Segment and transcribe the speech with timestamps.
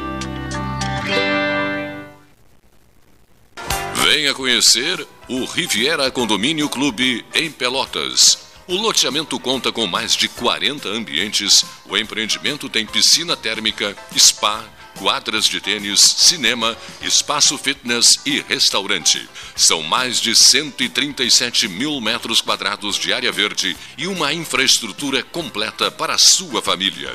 [4.13, 10.87] Venha conhecer o Riviera Condomínio Clube em Pelotas o loteamento conta com mais de 40
[10.87, 11.65] ambientes.
[11.89, 14.63] O empreendimento tem piscina térmica, spa,
[14.97, 19.27] quadras de tênis, cinema, espaço fitness e restaurante.
[19.57, 26.13] São mais de 137 mil metros quadrados de área verde e uma infraestrutura completa para
[26.13, 27.13] a sua família.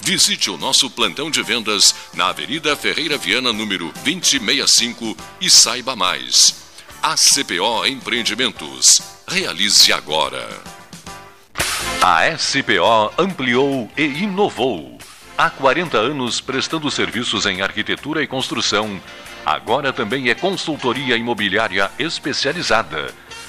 [0.00, 6.54] Visite o nosso plantão de vendas na Avenida Ferreira Viana, número 2065 e saiba mais.
[7.02, 9.00] ACPO Empreendimentos.
[9.26, 10.48] Realize agora.
[12.02, 14.98] A SPO ampliou e inovou.
[15.36, 19.00] Há 40 anos prestando serviços em arquitetura e construção.
[19.44, 23.14] Agora também é consultoria imobiliária especializada.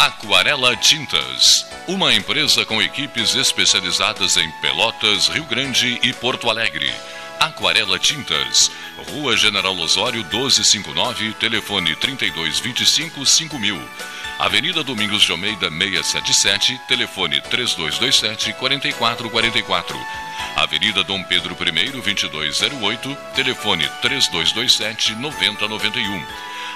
[0.00, 6.90] Aquarela Tintas, uma empresa com equipes especializadas em Pelotas, Rio Grande e Porto Alegre.
[7.38, 8.70] Aquarela Tintas,
[9.08, 13.80] Rua General Osório 1259, telefone 3225 5000.
[14.38, 19.98] Avenida Domingos de Almeida 677, telefone 3227 4444.
[20.56, 26.26] Avenida Dom Pedro I, 2208, telefone 3227 9091.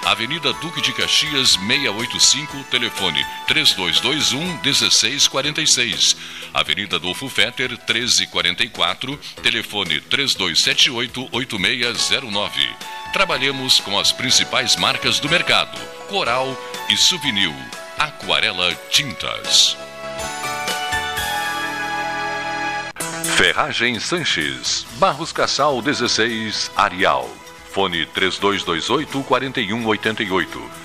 [0.05, 6.15] Avenida Duque de Caxias, 685, telefone 3221 1646.
[6.53, 11.29] Avenida Adolfo Fetter, 1344, telefone 3278
[12.15, 12.75] 8609.
[13.11, 15.77] Trabalhamos com as principais marcas do mercado:
[16.07, 16.55] Coral
[16.89, 17.53] e Souvenir.
[17.97, 19.77] Aquarela Tintas.
[23.37, 27.29] Ferragem Sanches, Barros Cassal 16, Arial.
[27.71, 30.84] Fone 3228 4188.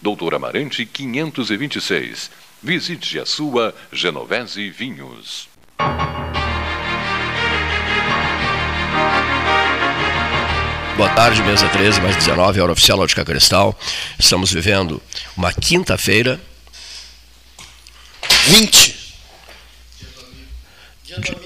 [0.00, 2.30] Doutor Amarante 526.
[2.62, 5.48] Visite a sua Genovese Vinhos.
[10.96, 13.76] Boa tarde, mesa 13, mais 19, hora oficial Ótica Cristal.
[14.18, 15.02] Estamos vivendo
[15.36, 16.40] uma quinta-feira.
[18.46, 18.98] 20.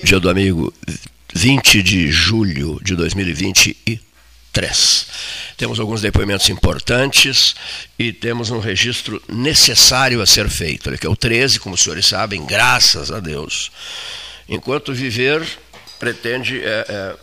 [0.04, 0.72] Dia do amigo,
[1.34, 4.02] 20 de julho de 2020
[4.52, 5.06] 3.
[5.56, 7.54] Temos alguns depoimentos importantes
[7.98, 12.06] e temos um registro necessário a ser feito, que é o 13, como os senhores
[12.06, 13.70] sabem, graças a Deus.
[14.48, 15.46] Enquanto viver,
[15.98, 17.16] pretende é, é,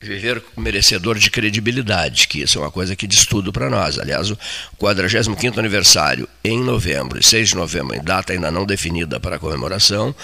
[0.00, 3.98] viver merecedor de credibilidade, que isso é uma coisa que diz tudo para nós.
[3.98, 4.38] Aliás, o
[4.80, 10.14] 45º aniversário, em novembro, 6 de novembro, em data ainda não definida para a comemoração,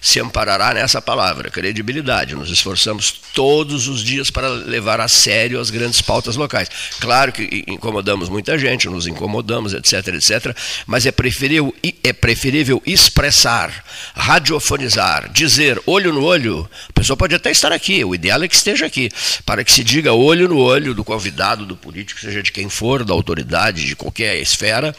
[0.00, 2.34] se amparará nessa palavra, credibilidade.
[2.34, 6.68] Nos esforçamos todos os dias para levar a sério as grandes pautas locais.
[7.00, 11.74] Claro que incomodamos muita gente, nos incomodamos, etc, etc, mas é preferível,
[12.04, 16.68] é preferível expressar, radiofonizar, dizer olho no olho.
[16.88, 19.10] A pessoa pode até estar aqui, o ideal é que esteja aqui
[19.44, 23.04] para que se diga olho no olho do convidado, do político, seja de quem for,
[23.04, 24.94] da autoridade, de qualquer esfera,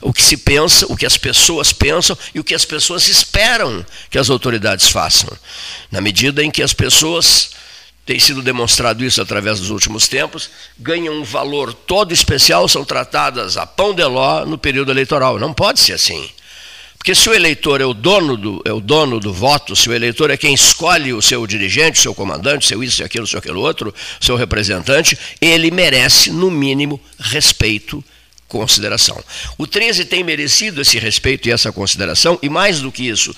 [0.00, 3.84] o que se pensa, o que as pessoas pensam e o que as pessoas esperam
[4.10, 5.30] que as autoridades façam.
[5.90, 7.50] Na medida em que as pessoas
[8.06, 13.56] tem sido demonstrado isso através dos últimos tempos, ganham um valor todo especial, são tratadas
[13.56, 15.38] a pão de ló no período eleitoral.
[15.38, 16.28] Não pode ser assim.
[17.04, 19.92] Porque se o eleitor é o dono do, é o dono do voto, se o
[19.92, 23.42] eleitor é quem escolhe o seu dirigente, o seu comandante, seu isso, seu aquilo, seu
[23.58, 28.02] outro, seu representante, ele merece, no mínimo, respeito,
[28.54, 29.20] consideração.
[29.58, 33.34] O 13 tem merecido esse respeito e essa consideração, e mais do que isso,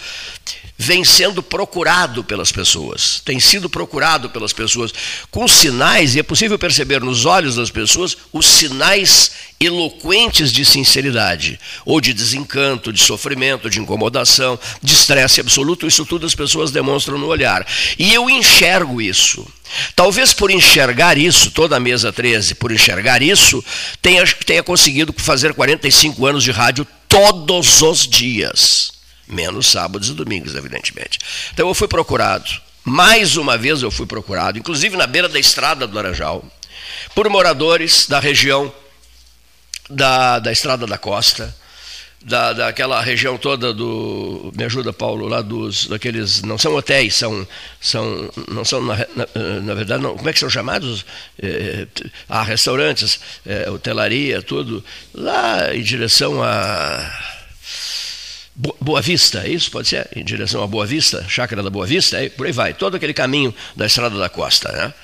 [0.76, 4.92] vem sendo procurado pelas pessoas, tem sido procurado pelas pessoas
[5.30, 11.58] com sinais, e é possível perceber nos olhos das pessoas os sinais eloquentes de sinceridade,
[11.86, 17.16] ou de desencanto, de sofrimento, de incomodação, de estresse absoluto, isso tudo as pessoas demonstram
[17.16, 17.66] no olhar.
[17.98, 19.46] E eu enxergo isso.
[19.94, 23.64] Talvez por enxergar isso, toda a mesa 13, por enxergar isso,
[24.00, 28.96] tenha, tenha conseguido fazer 45 anos de rádio todos os dias
[29.26, 31.18] menos sábados e domingos, evidentemente.
[31.52, 32.48] Então eu fui procurado,
[32.84, 36.44] mais uma vez eu fui procurado, inclusive na beira da estrada do Laranjal,
[37.14, 38.72] por moradores da região
[39.88, 41.54] da, da Estrada da Costa,
[42.22, 44.52] da, daquela região toda do.
[44.56, 45.86] Me ajuda, Paulo, lá dos.
[45.86, 46.42] daqueles.
[46.42, 47.46] Não são hotéis, são.
[47.80, 51.04] são não são, na, na, na verdade, não, como é que são chamados?
[51.40, 51.86] É,
[52.28, 54.84] ah, restaurantes, é, hotelaria, tudo.
[55.14, 57.36] Lá em direção a
[58.56, 59.70] Boa Vista, é isso?
[59.70, 60.08] Pode ser?
[60.16, 62.74] Em direção a Boa Vista, Chácara da Boa Vista, é, por aí vai.
[62.74, 64.94] Todo aquele caminho da Estrada da Costa, né?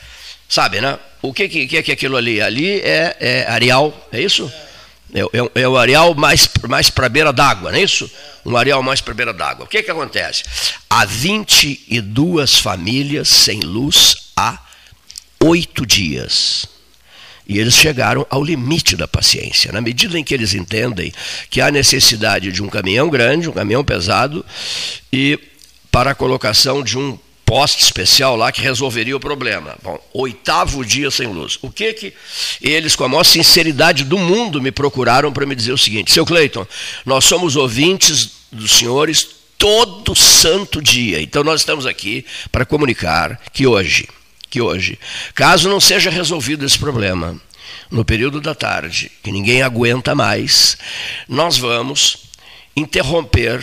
[0.49, 0.99] Sabe, né?
[1.23, 2.41] O que, que, que é que aquilo ali?
[2.41, 4.53] Ali é, é areal, é isso?
[4.55, 4.72] É,
[5.15, 8.11] é, é o areal mais, mais para beira d'água, não é isso?
[8.45, 9.65] Um areal mais para beira d'água.
[9.67, 10.43] O que, que acontece?
[10.89, 14.59] Há 22 famílias sem luz há
[15.45, 16.67] oito dias.
[17.47, 19.73] E eles chegaram ao limite da paciência.
[19.73, 21.13] Na medida em que eles entendem
[21.51, 24.45] que há necessidade de um caminhão grande, um caminhão pesado,
[25.13, 25.39] e
[25.91, 27.19] para a colocação de um
[27.53, 29.77] poste especial lá que resolveria o problema.
[29.83, 31.59] Bom, oitavo dia sem luz.
[31.61, 32.15] O que que
[32.63, 36.25] eles, com a maior sinceridade do mundo, me procuraram para me dizer o seguinte: seu
[36.25, 36.67] Cleiton,
[37.05, 39.29] nós somos ouvintes dos senhores
[39.59, 41.21] todo santo dia.
[41.21, 44.09] Então nós estamos aqui para comunicar que hoje
[44.49, 44.99] que hoje,
[45.35, 47.41] caso não seja resolvido esse problema
[47.91, 50.77] no período da tarde, que ninguém aguenta mais,
[51.27, 52.19] nós vamos
[52.77, 53.63] interromper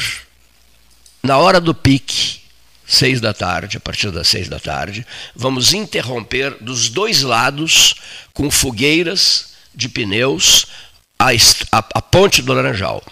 [1.21, 2.39] na hora do pique,
[2.89, 5.05] seis da tarde, a partir das seis da tarde,
[5.35, 7.93] vamos interromper dos dois lados
[8.33, 10.65] com fogueiras de pneus
[11.19, 11.29] a,
[11.71, 13.03] a, a ponte do Laranjal.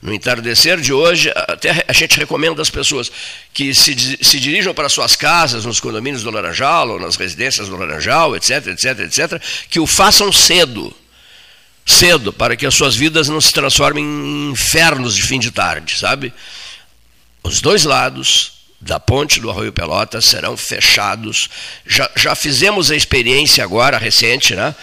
[0.00, 3.12] No entardecer de hoje, até a gente recomenda às pessoas
[3.52, 7.76] que se, se dirijam para suas casas, nos condomínios do Laranjal, ou nas residências do
[7.76, 10.94] Laranjal, etc, etc, etc, que o façam cedo.
[11.84, 15.98] Cedo, para que as suas vidas não se transformem em infernos de fim de tarde,
[15.98, 16.32] sabe?
[17.42, 21.48] Os dois lados da ponte do Arroio Pelotas serão fechados.
[21.86, 24.74] Já, já fizemos a experiência agora, recente, né?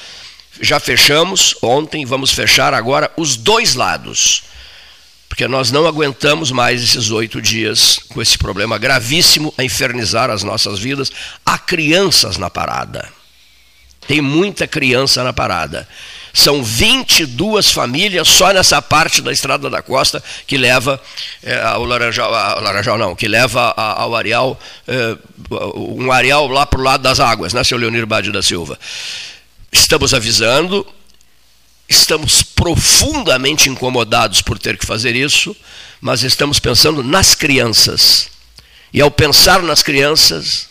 [0.61, 4.43] Já fechamos ontem, vamos fechar agora os dois lados
[5.35, 10.43] porque nós não aguentamos mais esses oito dias com esse problema gravíssimo a infernizar as
[10.43, 11.11] nossas vidas.
[11.45, 13.11] Há crianças na parada.
[14.07, 15.89] Tem muita criança na parada.
[16.35, 21.01] São 22 famílias só nessa parte da Estrada da Costa que leva
[21.41, 25.17] é, ao Laranjal, ao Laranjal não, que leva ao areal, é,
[25.75, 28.77] um areal lá para o lado das águas, né, seu Leonir Bade da Silva.
[29.71, 30.85] Estamos avisando,
[31.87, 35.55] Estamos profundamente incomodados por ter que fazer isso,
[36.01, 38.27] mas estamos pensando nas crianças.
[38.91, 40.67] E ao pensar nas crianças,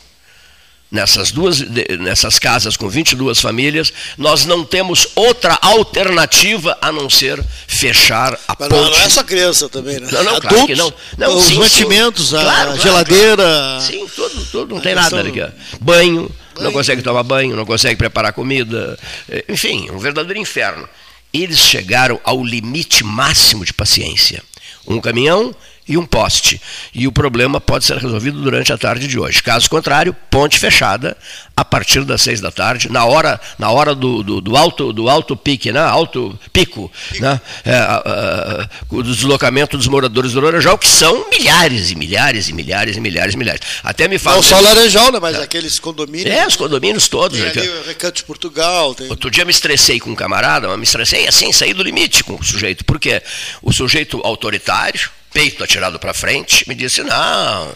[0.94, 1.58] nessas duas
[1.98, 8.56] nessas casas com 22 famílias, nós não temos outra alternativa a não ser fechar a
[8.56, 8.80] Mas ponte.
[8.80, 10.08] Não, não é só criança também, né?
[10.10, 10.94] Não, não, Adultos, claro que não.
[11.18, 13.42] não os sim, mantimentos, sim, a claro, geladeira.
[13.42, 13.82] Claro.
[13.82, 15.32] Sim, tudo, tudo, não tem nada ali.
[15.80, 18.96] Banho, não consegue tomar banho, não consegue preparar comida,
[19.28, 20.88] eh, enfim, um verdadeiro inferno.
[21.32, 24.40] Eles chegaram ao limite máximo de paciência.
[24.86, 25.52] Um caminhão
[25.86, 26.60] e um poste.
[26.94, 29.42] E o problema pode ser resolvido durante a tarde de hoje.
[29.42, 31.16] Caso contrário, ponte fechada
[31.56, 35.08] a partir das seis da tarde, na hora, na hora do, do, do alto, do
[35.08, 35.80] alto pique, né?
[35.80, 37.40] alto pico, né?
[37.64, 42.52] É, a, a, o deslocamento dos moradores do Laranjal, que são milhares e milhares e
[42.52, 43.60] milhares e milhares e milhares.
[43.82, 44.36] Até me fala.
[44.36, 45.20] Não só Laranjal, né?
[45.20, 45.42] mas é.
[45.42, 46.34] aqueles condomínios.
[46.34, 47.38] É, os condomínios todos.
[47.38, 48.94] Tem ali o Recanto de Portugal.
[48.94, 49.08] Tem...
[49.08, 52.34] Outro dia me estressei com um camarada, mas me estressei assim, saí do limite com
[52.34, 52.84] o sujeito.
[52.84, 53.22] Por quê?
[53.62, 57.74] O sujeito autoritário, peito atirado para frente, me disse: Não,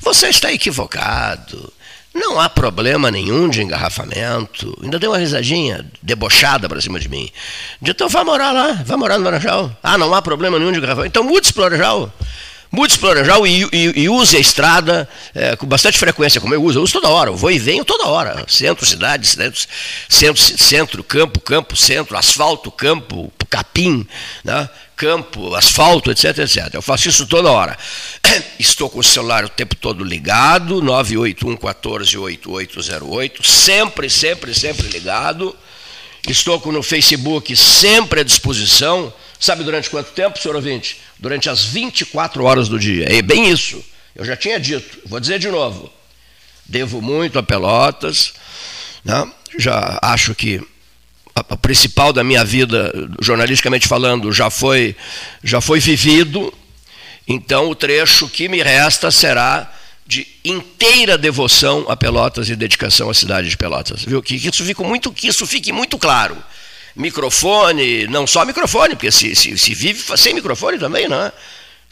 [0.00, 1.72] você está equivocado.
[2.14, 4.78] Não há problema nenhum de engarrafamento.
[4.82, 7.30] Ainda deu uma risadinha debochada para cima de mim.
[7.82, 9.74] Então vá morar lá, vá morar no Laranjal.
[9.82, 11.08] Ah, não há problema nenhum de engarrafamento.
[11.08, 12.12] Então mude-se para o Laranjal.
[12.70, 16.54] Mude-se para o Laranjal e, e, e, use a estrada é, com bastante frequência, como
[16.54, 16.78] eu uso.
[16.78, 18.44] Eu uso toda hora, eu vou e venho toda hora.
[18.46, 19.60] Centro, cidade, centro,
[20.06, 24.06] centro, centro campo, campo, centro, asfalto, campo, capim,
[24.44, 24.68] né?
[25.02, 26.74] Campo, asfalto, etc, etc.
[26.74, 27.76] Eu faço isso toda hora.
[28.56, 35.56] Estou com o celular o tempo todo ligado, 981 14 8808, sempre, sempre, sempre ligado.
[36.28, 39.12] Estou com no Facebook sempre à disposição.
[39.40, 41.00] Sabe durante quanto tempo, senhor ouvinte?
[41.18, 43.06] Durante as 24 horas do dia.
[43.12, 43.84] É bem isso.
[44.14, 45.92] Eu já tinha dito, vou dizer de novo.
[46.64, 48.34] Devo muito a Pelotas.
[49.04, 49.28] Né?
[49.58, 50.62] Já acho que
[51.34, 54.94] a principal da minha vida, jornalisticamente falando, já foi,
[55.42, 56.52] já foi vivido,
[57.26, 59.72] então o trecho que me resta será
[60.06, 64.04] de inteira devoção a Pelotas e dedicação à cidade de Pelotas.
[64.04, 64.20] Viu?
[64.22, 66.36] Que, isso, fique muito, que isso fique muito claro.
[66.94, 71.32] Microfone, não só microfone, porque se, se, se vive sem microfone também, não é?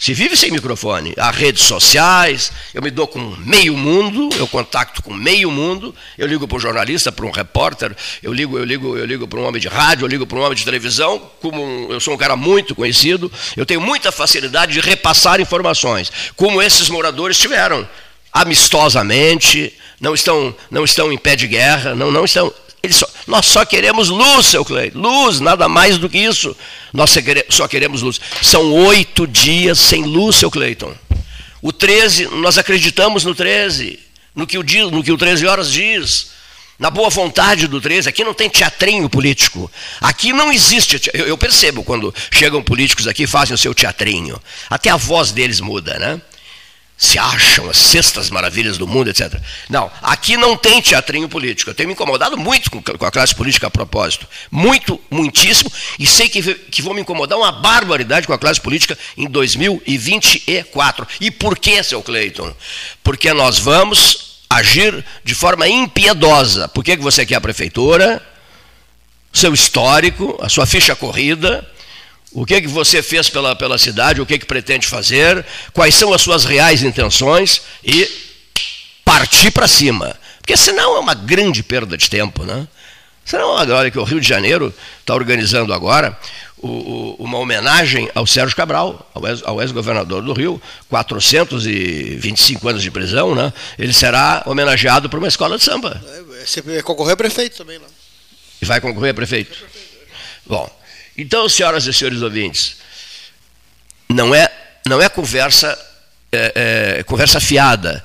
[0.00, 5.02] Se vive sem microfone, há redes sociais, eu me dou com meio mundo, eu contacto
[5.02, 8.96] com meio mundo, eu ligo para um jornalista, para um repórter, eu ligo, eu ligo,
[8.96, 11.62] eu ligo para um homem de rádio, eu ligo para um homem de televisão, como
[11.62, 16.62] um, eu sou um cara muito conhecido, eu tenho muita facilidade de repassar informações, como
[16.62, 17.86] esses moradores tiveram,
[18.32, 22.50] amistosamente, não estão, não estão em pé de guerra, não, não estão,
[22.90, 24.96] só, nós só queremos luz, seu Cleide.
[24.96, 26.54] Luz, nada mais do que isso.
[26.92, 27.16] Nós
[27.48, 28.20] só queremos luz.
[28.42, 30.92] São oito dias sem luz, seu Cleiton.
[31.62, 34.00] O 13, nós acreditamos no 13,
[34.34, 36.30] no que o, no que o 13 horas diz.
[36.78, 39.70] Na boa vontade do 13, aqui não tem teatrinho político.
[40.00, 40.98] Aqui não existe.
[41.12, 44.40] Eu percebo quando chegam políticos aqui e fazem o seu teatrinho.
[44.68, 46.20] Até a voz deles muda, né?
[47.00, 49.40] Se acham as sextas maravilhas do mundo, etc.
[49.70, 51.70] Não, aqui não tem teatrinho político.
[51.70, 54.28] Eu tenho me incomodado muito com a classe política a propósito.
[54.50, 55.72] Muito, muitíssimo.
[55.98, 61.08] E sei que, que vou me incomodar uma barbaridade com a classe política em 2024.
[61.22, 62.54] E por que, seu Cleiton?
[63.02, 66.68] Porque nós vamos agir de forma impiedosa.
[66.68, 68.22] Por que, que você quer a prefeitura?
[69.32, 71.66] Seu histórico, a sua ficha corrida
[72.32, 76.12] o que, que você fez pela, pela cidade, o que, que pretende fazer, quais são
[76.12, 78.08] as suas reais intenções e
[79.04, 80.16] partir para cima.
[80.38, 82.44] Porque senão é uma grande perda de tempo.
[82.44, 82.66] Né?
[83.24, 86.16] Senão, agora que o Rio de Janeiro está organizando agora
[86.58, 89.10] o, o, uma homenagem ao Sérgio Cabral,
[89.44, 93.52] ao ex-governador do Rio, 425 anos de prisão, né?
[93.78, 96.00] ele será homenageado por uma escola de samba.
[96.06, 97.88] É, você vai concorrer a prefeito também, não?
[98.62, 99.56] E vai concorrer a prefeito?
[100.46, 100.68] Bom,
[101.16, 102.76] então, senhoras e senhores ouvintes,
[104.08, 104.50] não é,
[104.86, 105.78] não é conversa,
[106.32, 108.02] é, é, conversa fiada.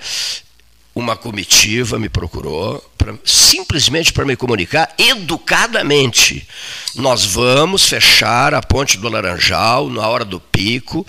[0.93, 6.47] Uma comitiva me procurou pra, simplesmente para me comunicar educadamente.
[6.95, 11.05] Nós vamos fechar a ponte do Laranjal na hora do pico,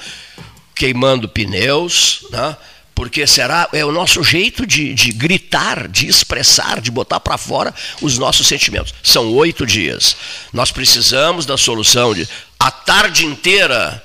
[0.75, 2.57] queimando pneus, né?
[2.97, 7.73] Porque será é o nosso jeito de, de gritar, de expressar, de botar para fora
[8.01, 8.95] os nossos sentimentos.
[9.03, 10.17] São oito dias.
[10.51, 12.27] Nós precisamos da solução de
[12.59, 14.03] a tarde inteira.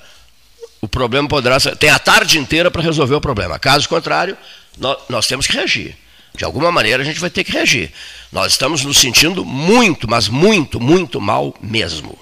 [0.82, 1.78] O problema poderá ser.
[1.78, 3.58] Tem a tarde inteira para resolver o problema.
[3.58, 4.38] Caso contrário,
[4.78, 5.96] nós, nós temos que reagir.
[6.36, 7.94] De alguma maneira a gente vai ter que reagir.
[8.30, 12.20] Nós estamos nos sentindo muito, mas muito, muito mal mesmo.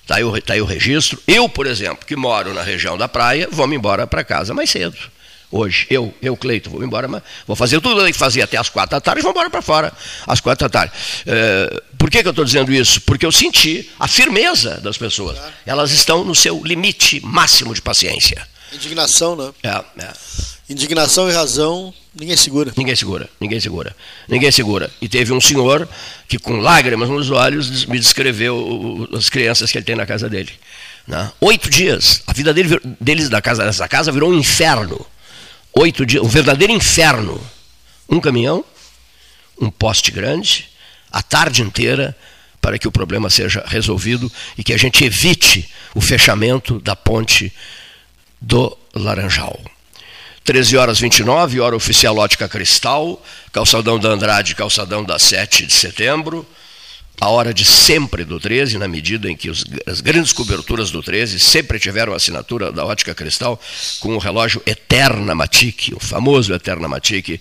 [0.00, 1.22] Está aí, tá aí o registro.
[1.28, 4.70] Eu, por exemplo, que moro na região da praia, vou me embora para casa mais
[4.70, 4.96] cedo
[5.50, 5.86] hoje.
[5.90, 9.00] Eu, eu, Cleito, vou embora, mas vou fazer tudo que fazia até as quatro da
[9.00, 9.92] tarde e vou embora para fora,
[10.26, 10.92] às quatro da tarde.
[11.26, 13.00] É, por que, que eu estou dizendo isso?
[13.02, 15.38] Porque eu senti a firmeza das pessoas.
[15.66, 18.46] Elas estão no seu limite máximo de paciência.
[18.72, 19.52] Indignação, né?
[19.62, 20.12] É, é.
[20.68, 22.72] Indignação e razão, ninguém segura.
[22.76, 23.96] Ninguém segura, ninguém segura.
[24.28, 24.90] Ninguém segura.
[25.00, 25.88] E teve um senhor
[26.28, 30.52] que, com lágrimas nos olhos, me descreveu as crianças que ele tem na casa dele.
[31.08, 31.28] Né?
[31.40, 32.22] Oito dias.
[32.24, 35.04] A vida dele, deles da casa, dessa casa virou um inferno
[35.74, 37.40] oito dias, um verdadeiro inferno.
[38.08, 38.64] Um caminhão,
[39.60, 40.68] um poste grande,
[41.10, 42.16] a tarde inteira,
[42.60, 47.52] para que o problema seja resolvido e que a gente evite o fechamento da ponte
[48.40, 49.58] do Laranjal.
[50.44, 56.46] 13 horas 29, hora oficial ótica cristal, calçadão da Andrade, calçadão da 7 de setembro
[57.20, 61.02] a hora de sempre do 13, na medida em que os, as grandes coberturas do
[61.02, 63.60] 13 sempre tiveram assinatura da ótica cristal
[64.00, 67.38] com o relógio Eterna Matic, o famoso Eterna Matic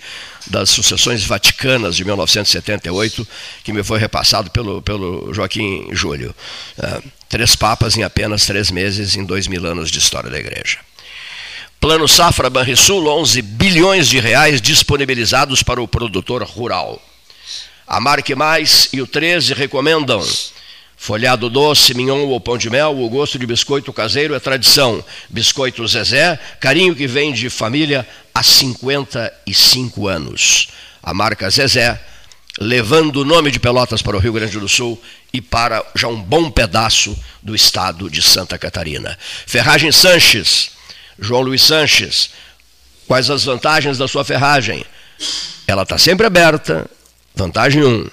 [0.48, 3.26] das sucessões vaticanas de 1978,
[3.64, 6.36] que me foi repassado pelo, pelo Joaquim Júlio.
[6.78, 10.80] Uh, três papas em apenas três meses, em dois mil anos de história da igreja.
[11.80, 17.02] Plano Safra Banrisul, 11 bilhões de reais disponibilizados para o produtor rural.
[17.90, 20.24] A Marque Mais e o 13 recomendam.
[20.96, 25.04] Folhado doce, mignon ou pão de mel, o gosto de biscoito caseiro é tradição.
[25.28, 30.68] Biscoito Zezé, carinho que vem de família há 55 anos.
[31.02, 32.00] A marca Zezé,
[32.60, 35.02] levando o nome de Pelotas para o Rio Grande do Sul
[35.34, 39.18] e para já um bom pedaço do estado de Santa Catarina.
[39.48, 40.74] Ferragem Sanches,
[41.18, 42.30] João Luiz Sanches,
[43.08, 44.86] quais as vantagens da sua ferragem?
[45.66, 46.88] Ela está sempre aberta,
[47.40, 47.88] Vantagem 1.
[47.88, 48.10] Um.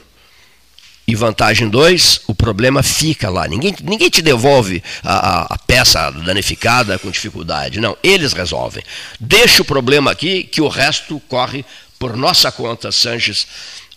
[1.08, 3.46] E vantagem 2, o problema fica lá.
[3.46, 7.80] Ninguém, ninguém te devolve a, a, peça danificada com dificuldade.
[7.80, 8.82] Não, eles resolvem.
[9.20, 11.64] Deixa o problema aqui, que o resto corre
[11.96, 13.46] por nossa conta, Sanches,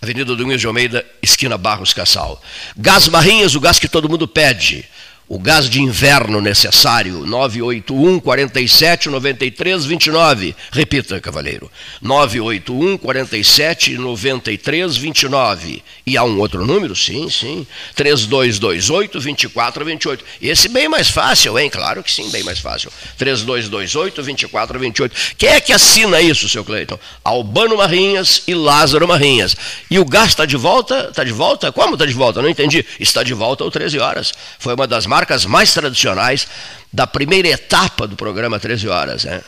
[0.02, 2.42] Avenida Domingos de Almeida, esquina Barros Cassal.
[2.78, 4.86] Gás Barrinhas, o gás que todo mundo pede.
[5.32, 10.56] O gás de inverno necessário, 981 47 93 29.
[10.72, 11.70] Repita, cavaleiro.
[12.02, 15.84] 981 47 93 29.
[16.04, 16.96] E há um outro número?
[16.96, 17.68] Sim, sim.
[17.94, 20.26] 3228 2428.
[20.42, 21.70] Esse bem mais fácil, hein?
[21.70, 22.92] Claro que sim, bem mais fácil.
[23.20, 25.16] 3228 2428.
[25.38, 26.98] Quem é que assina isso, seu Cleiton?
[27.24, 29.56] Albano Marrinhas e Lázaro Marrinhas.
[29.92, 31.10] E o gás está de volta?
[31.12, 31.72] Está de volta?
[31.72, 32.42] Como está de volta?
[32.42, 32.84] Não entendi.
[33.00, 34.34] Está de volta às 13 horas.
[34.58, 36.48] Foi uma das marcas mais tradicionais
[36.94, 39.26] da primeira etapa do programa 13 Horas.
[39.26, 39.42] Né?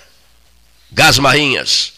[0.91, 1.93] Gás Marinhas,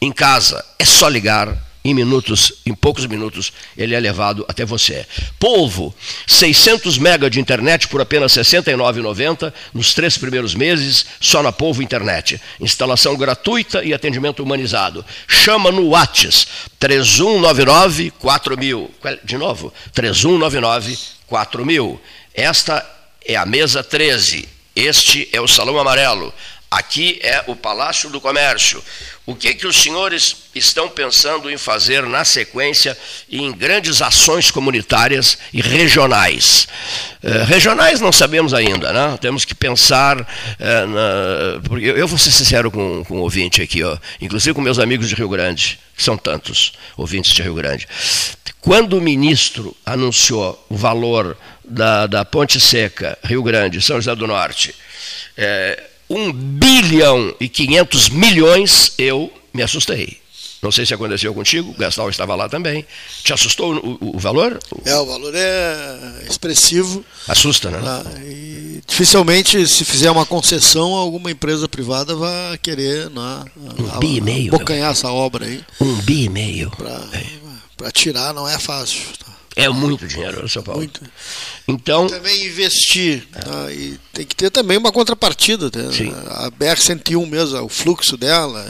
[0.00, 1.54] em casa, é só ligar
[1.84, 5.06] em minutos, em poucos minutos, ele é levado até você.
[5.38, 5.94] Polvo,
[6.26, 11.82] 600 mega de internet por apenas R$ 69,90 nos três primeiros meses, só na Polvo
[11.82, 12.40] Internet.
[12.58, 15.04] Instalação gratuita e atendimento humanizado.
[15.28, 16.46] Chama no Whats
[16.78, 18.90] 3199 4000.
[19.24, 22.00] De novo, 3199 4000.
[22.34, 24.48] Esta é a mesa 13.
[24.74, 26.32] Este é o Salão Amarelo.
[26.70, 28.80] Aqui é o Palácio do Comércio.
[29.26, 32.96] O que, que os senhores estão pensando em fazer na sequência
[33.28, 36.68] em grandes ações comunitárias e regionais?
[37.22, 39.18] Eh, regionais não sabemos ainda, né?
[39.20, 40.24] temos que pensar.
[40.60, 44.60] Eh, na, eu, eu vou ser sincero com, com o ouvinte aqui, ó, inclusive com
[44.60, 47.88] meus amigos de Rio Grande, que são tantos ouvintes de Rio Grande.
[48.60, 51.36] Quando o ministro anunciou o valor
[51.70, 54.74] da, da Ponte Seca, Rio Grande, São José do Norte,
[55.36, 60.20] é, 1 bilhão e 500 milhões, eu me assustei.
[60.62, 62.84] Não sei se aconteceu contigo, o Gastal estava lá também.
[63.22, 64.58] Te assustou o, o, o, valor?
[64.84, 67.02] É, o valor é expressivo.
[67.26, 67.80] Assusta, né?
[67.82, 68.04] Ah,
[68.86, 74.50] dificilmente, se fizer uma concessão, alguma empresa privada vai querer né, um bi e meio,
[74.50, 75.64] bocanhar essa obra aí.
[75.80, 76.70] Um bi e meio.
[76.72, 77.90] Para é.
[77.90, 79.00] tirar não é fácil.
[79.18, 79.32] Tá?
[79.56, 80.80] É muito dinheiro, São Paulo.
[80.80, 81.00] Muito.
[81.66, 82.06] Então.
[82.06, 83.26] Também investir.
[83.32, 83.72] Tá?
[83.72, 85.70] E tem que ter também uma contrapartida.
[85.70, 85.92] Tá?
[85.92, 86.12] Sim.
[86.28, 88.64] A BR-101 mesmo, o fluxo dela.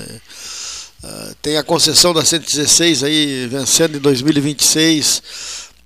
[1.02, 5.22] Uh, tem a concessão da 116 aí vencendo em 2026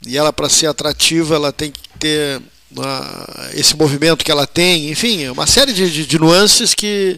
[0.09, 4.91] e ela para ser atrativa ela tem que ter uh, esse movimento que ela tem,
[4.91, 7.17] enfim, uma série de, de, de nuances que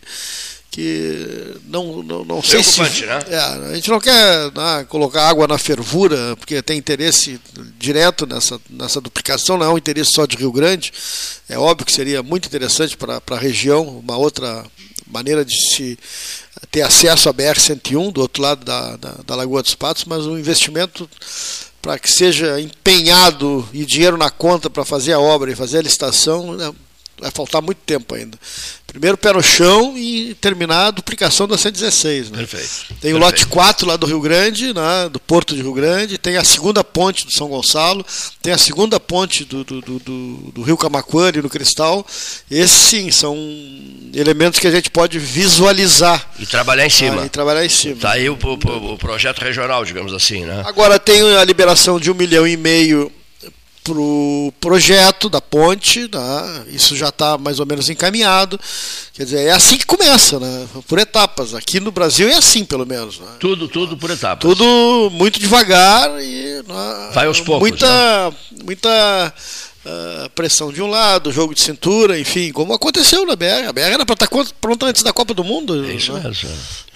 [0.76, 2.82] que não, não, não sei se.
[2.82, 3.18] Né?
[3.30, 7.40] É, a gente não quer né, colocar água na fervura, porque tem interesse
[7.78, 10.92] direto nessa, nessa duplicação, não é um interesse só de Rio Grande.
[11.48, 14.66] É óbvio que seria muito interessante para a região, uma outra
[15.06, 15.98] maneira de se
[16.70, 20.38] ter acesso à BR-101 do outro lado da, da, da Lagoa dos Patos, mas um
[20.38, 21.08] investimento
[21.80, 25.82] para que seja empenhado e dinheiro na conta para fazer a obra e fazer a
[25.82, 26.70] licitação, né,
[27.20, 28.38] vai faltar muito tempo ainda.
[28.86, 32.30] Primeiro pé no chão e terminar a duplicação da 116.
[32.30, 32.38] Né?
[32.38, 32.94] Perfeito.
[33.00, 36.36] Tem o lote 4 lá do Rio Grande, né, do Porto de Rio Grande, tem
[36.36, 38.04] a segunda ponte do São Gonçalo,
[38.40, 42.06] tem a segunda ponte do, do, do, do, do Rio Camacuane, no Cristal.
[42.50, 43.36] Esses sim são
[44.14, 46.30] elementos que a gente pode visualizar.
[46.38, 47.22] E trabalhar em cima.
[47.22, 47.96] Ah, e trabalhar em cima.
[47.96, 50.44] Está aí o, o, o projeto regional, digamos assim.
[50.44, 50.62] Né?
[50.64, 53.12] Agora tem a liberação de um milhão e meio
[53.86, 56.64] pro projeto da ponte, né?
[56.68, 58.58] isso já está mais ou menos encaminhado.
[59.12, 60.66] Quer dizer, é assim que começa, né?
[60.88, 61.54] por etapas.
[61.54, 63.20] Aqui no Brasil é assim, pelo menos.
[63.20, 63.26] Né?
[63.38, 64.40] Tudo, tudo por etapas.
[64.40, 67.10] Tudo muito devagar e né?
[67.14, 67.68] vai aos poucos.
[67.68, 68.36] Muita, né?
[68.64, 69.34] muita
[69.84, 73.68] uh, pressão de um lado, jogo de cintura, enfim, como aconteceu na BR.
[73.68, 75.86] A BR era para estar tá pronta antes da Copa do Mundo.
[75.88, 76.22] É isso né?
[76.24, 76.50] mesmo.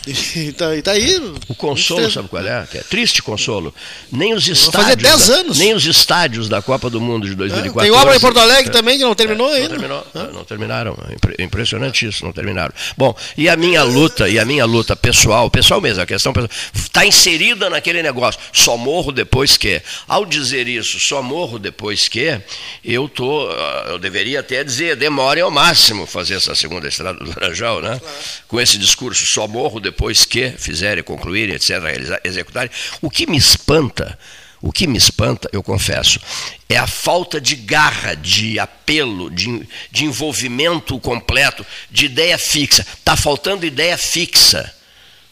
[0.06, 1.16] E tá, e tá aí.
[1.48, 2.66] O consolo, sabe qual é?
[2.74, 3.74] é triste consolo.
[4.10, 4.82] Nem os estádios.
[4.82, 5.58] fazer 10 da, anos.
[5.58, 7.80] Nem os estádios da Copa do Mundo de 2004.
[7.80, 9.68] É, tem obra em Porto Alegre é, também que não terminou é, ainda.
[9.68, 10.32] Não, terminou, é.
[10.32, 10.98] não terminaram.
[11.38, 12.72] É impressionante isso, não terminaram.
[12.96, 16.32] Bom, e a minha luta, e a minha luta pessoal, pessoal mesmo, a questão
[16.74, 18.40] está inserida naquele negócio.
[18.52, 19.82] Só morro depois que.
[20.08, 22.40] Ao dizer isso, só morro depois que,
[22.84, 23.50] eu tô,
[23.88, 28.00] eu deveria até dizer, demore ao máximo fazer essa segunda estrada do Laranjal, né?
[28.48, 29.90] Com esse discurso, só morro depois
[30.28, 32.70] que fizerem, concluírem, etc., executarem.
[33.00, 34.18] O que me espanta,
[34.60, 36.20] o que me espanta, eu confesso,
[36.68, 42.86] é a falta de garra, de apelo, de, de envolvimento completo, de ideia fixa.
[42.98, 44.72] Está faltando ideia fixa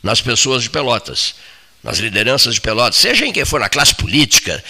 [0.02, 1.34] nas pessoas de Pelotas
[1.82, 4.62] nas lideranças de Pelotas, seja em quem for, na classe política.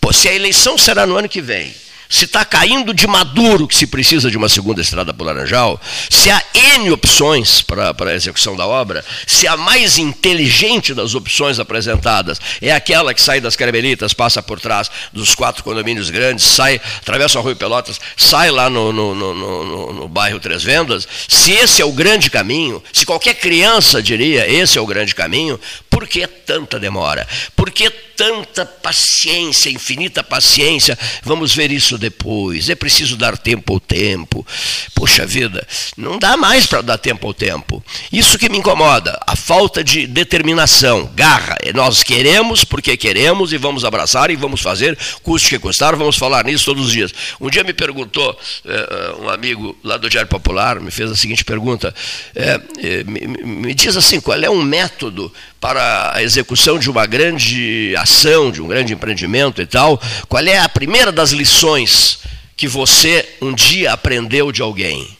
[0.00, 1.74] Pô, se a eleição será no ano que vem,
[2.10, 5.80] se está caindo de maduro que se precisa de uma segunda estrada para o Laranjal,
[6.10, 6.42] se há
[6.74, 12.72] N opções para, a execução da obra, se a mais inteligente das opções apresentadas é
[12.72, 17.42] aquela que sai das Carmelitas, passa por trás dos quatro condomínios grandes, sai, atravessa o
[17.42, 21.84] Rui Pelotas, sai lá no, no, no, no, no bairro Três Vendas, se esse é
[21.84, 26.78] o grande caminho, se qualquer criança diria esse é o grande caminho, por que tanta
[26.78, 27.26] demora?
[27.56, 30.96] Por que tanta paciência, infinita paciência?
[31.22, 32.70] Vamos ver isso depois.
[32.70, 34.46] É preciso dar tempo ao tempo.
[34.94, 37.82] Poxa vida, não dá mais para dar tempo ao tempo.
[38.12, 41.56] Isso que me incomoda, a falta de determinação, garra.
[41.62, 46.16] É, nós queremos porque queremos e vamos abraçar e vamos fazer, custe que custar, vamos
[46.16, 47.12] falar nisso todos os dias.
[47.40, 51.44] Um dia me perguntou, eh, um amigo lá do Diário Popular, me fez a seguinte
[51.44, 51.92] pergunta:
[52.34, 57.06] eh, eh, me, me diz assim, qual é um método para a execução de uma
[57.06, 62.18] grande ação, de um grande empreendimento e tal, qual é a primeira das lições
[62.56, 65.16] que você um dia aprendeu de alguém?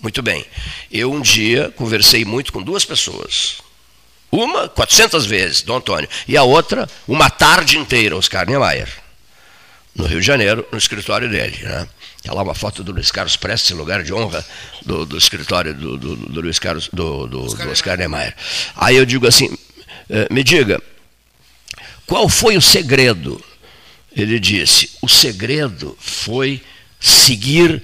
[0.00, 0.44] Muito bem.
[0.92, 3.58] Eu um dia conversei muito com duas pessoas.
[4.30, 6.08] Uma, 400 vezes, Dom Antônio.
[6.28, 8.88] E a outra, uma tarde inteira, Oscar Niemeyer.
[9.94, 11.56] No Rio de Janeiro, no escritório dele.
[11.62, 11.88] Né?
[12.18, 14.44] Está lá uma foto do Luiz Carlos Prestes, lugar de honra
[14.84, 18.34] do, do escritório do, do, do, Luiz Carlos, do, do, Oscar, do Oscar Niemeyer.
[18.74, 19.56] Aí eu digo assim,
[20.30, 20.80] me diga,
[22.06, 23.42] qual foi o segredo?
[24.16, 26.62] Ele disse: o segredo foi
[26.98, 27.82] seguir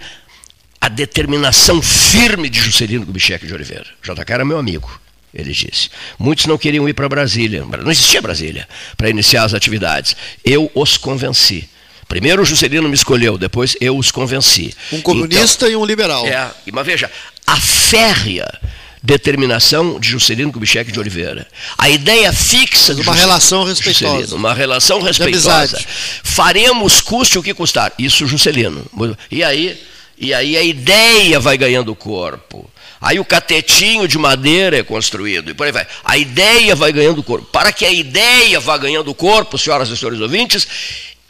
[0.80, 3.87] a determinação firme de Juscelino Kubitschek de Oliveira.
[4.02, 5.00] JK era meu amigo,
[5.35, 5.90] ele disse.
[6.18, 10.16] Muitos não queriam ir para Brasília, não existia Brasília, para iniciar as atividades.
[10.44, 11.68] Eu os convenci.
[12.08, 14.74] Primeiro o Juscelino me escolheu, depois eu os convenci.
[14.92, 16.26] Um comunista então, e um liberal.
[16.26, 17.11] É, mas veja,
[17.46, 18.61] a férrea
[19.03, 21.47] determinação de Juscelino Kubitschek de Oliveira.
[21.77, 24.07] A ideia fixa de uma relação respeitosa.
[24.07, 25.85] Juscelino, uma relação respeitosa.
[26.23, 27.93] Faremos custe o que custar.
[27.99, 28.87] Isso Juscelino.
[29.31, 29.81] E aí,
[30.17, 32.71] e aí a ideia vai ganhando corpo.
[33.01, 35.85] Aí o catetinho de madeira é construído e por aí vai.
[36.05, 37.45] A ideia vai ganhando corpo.
[37.47, 40.69] Para que a ideia vá ganhando corpo, senhoras e senhores ouvintes,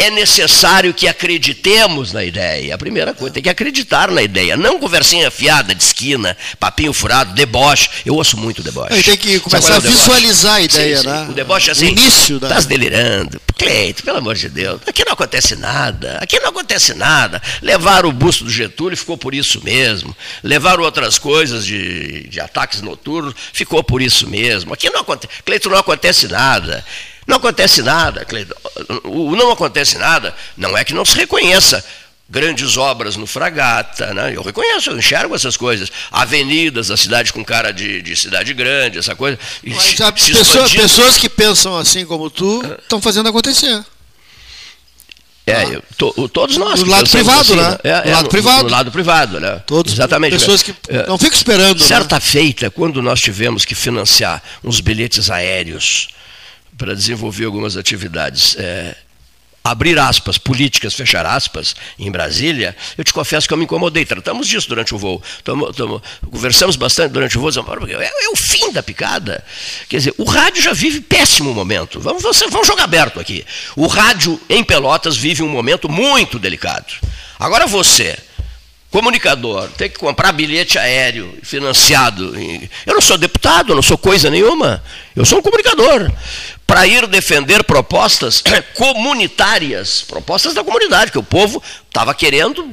[0.03, 2.75] é necessário que acreditemos na ideia.
[2.75, 4.57] A primeira coisa, tem que acreditar na ideia.
[4.57, 7.89] Não conversinha fiada de esquina, papinho furado, deboche.
[8.05, 9.03] Eu ouço muito deboche.
[9.03, 11.09] tem que começar é a visualizar a ideia, sim, sim.
[11.09, 11.27] né?
[11.31, 11.87] O deboche é assim.
[11.87, 12.49] O início da.
[12.49, 13.41] Estás delirando.
[13.57, 14.81] Cleito, pelo amor de Deus.
[14.87, 16.19] Aqui não acontece nada.
[16.21, 17.41] Aqui não acontece nada.
[17.61, 20.17] Levaram o busto do Getúlio, ficou por isso mesmo.
[20.43, 24.75] Levaram outras coisas de, de ataques noturnos, ficou por isso mesmo.
[24.75, 25.33] Aqui não acontece.
[25.45, 26.85] Cleito, não acontece nada.
[27.33, 28.55] Não acontece nada, Cleiton.
[29.05, 31.83] O não acontece nada não é que não se reconheça
[32.29, 34.35] grandes obras no Fragata, né?
[34.37, 38.99] eu reconheço, eu enxergo essas coisas, avenidas, a cidade com cara de, de cidade grande,
[38.99, 39.39] essa coisa.
[39.65, 43.83] Mas se, pessoa, pessoas que pensam assim como tu estão fazendo acontecer.
[45.47, 45.65] É, ah.
[45.65, 46.81] eu, to, todos nós.
[46.83, 47.79] No lado privado, assim, né?
[47.83, 48.63] É, no é, lado no, privado.
[48.65, 49.63] No lado privado, né?
[49.67, 49.95] Todos.
[49.95, 50.33] Exatamente.
[50.33, 51.81] Pessoas que é, não ficam esperando.
[51.81, 51.87] Né?
[51.87, 52.21] Certa né?
[52.21, 56.09] feita, quando nós tivemos que financiar uns bilhetes aéreos
[56.83, 58.57] para desenvolver algumas atividades.
[58.59, 58.97] É,
[59.63, 64.05] abrir aspas, políticas, fechar aspas, em Brasília, eu te confesso que eu me incomodei.
[64.05, 65.23] Tratamos disso durante o voo.
[66.29, 67.51] Conversamos bastante durante o voo.
[67.87, 69.45] É, é, o fim da picada.
[69.89, 72.01] Quer dizer, o rádio já vive péssimo momento.
[72.01, 73.45] Vamos, vamos jogar aberto aqui.
[73.77, 76.95] O rádio em Pelotas vive um momento muito delicado.
[77.39, 78.19] Agora você
[78.93, 82.35] comunicador, tem que comprar bilhete aéreo financiado.
[82.87, 84.85] Eu não sou deputado, eu não sou coisa nenhuma.
[85.17, 86.13] Eu sou um comunicador.
[86.67, 88.43] Para ir defender propostas
[88.75, 92.71] comunitárias, propostas da comunidade, que o povo estava querendo,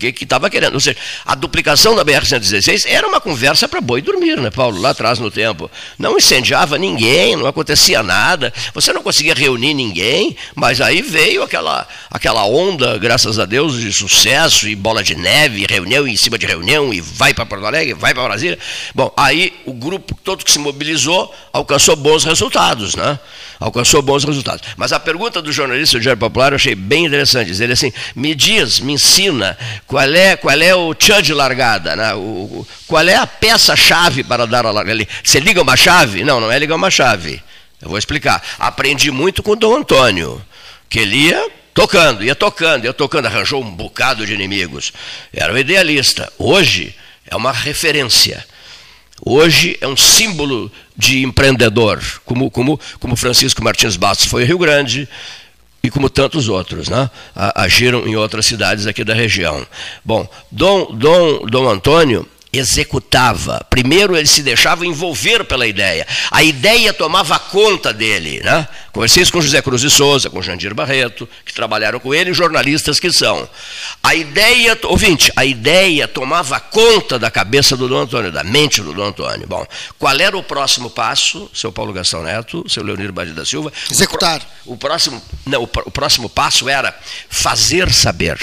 [0.00, 0.74] que estava querendo.
[0.74, 4.90] Ou seja, a duplicação da BR-116 era uma conversa para boi dormir, né, Paulo, lá
[4.90, 5.70] atrás no tempo.
[5.98, 11.86] Não incendiava ninguém, não acontecia nada, você não conseguia reunir ninguém, mas aí veio aquela,
[12.10, 16.46] aquela onda, graças a Deus, de sucesso e bola de neve, reunião em cima de
[16.46, 18.58] reunião, e vai para Porto Alegre, vai para Brasília.
[18.94, 23.18] Bom, aí o grupo todo que se mobilizou alcançou bons resultados, né?
[23.60, 24.66] Alcançou bons resultados.
[24.76, 27.48] Mas a pergunta do jornalista do Diário Popular eu achei bem interessante.
[27.48, 31.94] Diz ele assim: me diz, me ensina qual é, qual é o tchan de largada,
[31.94, 32.14] né?
[32.14, 35.06] o, qual é a peça-chave para dar a largada.
[35.22, 36.24] Você liga uma chave?
[36.24, 37.42] Não, não é ligar uma chave.
[37.82, 38.42] Eu vou explicar.
[38.58, 40.42] Aprendi muito com o Dom Antônio,
[40.88, 44.92] que ele ia tocando, ia tocando, ia tocando, arranjou um bocado de inimigos.
[45.32, 46.32] Era um idealista.
[46.38, 46.94] Hoje
[47.26, 48.44] é uma referência
[49.24, 54.58] hoje é um símbolo de empreendedor, como, como, como Francisco Martins Bastos foi em Rio
[54.58, 55.08] Grande
[55.82, 57.10] e como tantos outros, né?
[57.54, 59.66] agiram em outras cidades aqui da região.
[60.04, 63.64] Bom, Dom, Dom, Dom Antônio executava.
[63.70, 66.06] Primeiro ele se deixava envolver pela ideia.
[66.30, 68.40] A ideia tomava conta dele.
[68.40, 68.66] Né?
[68.92, 72.98] Conversei isso com José Cruz de Souza, com Jandir Barreto, que trabalharam com ele, jornalistas
[72.98, 73.48] que são.
[74.02, 78.92] A ideia, ouvinte, a ideia tomava conta da cabeça do Dom Antônio, da mente do
[78.92, 79.46] Dom Antônio.
[79.46, 79.66] Bom,
[79.98, 83.72] qual era o próximo passo, seu Paulo Gastão Neto, seu Leonir Badi da Silva?
[83.90, 84.40] Executar.
[84.66, 86.96] O, próximo, não, o próximo passo era
[87.28, 88.38] fazer saber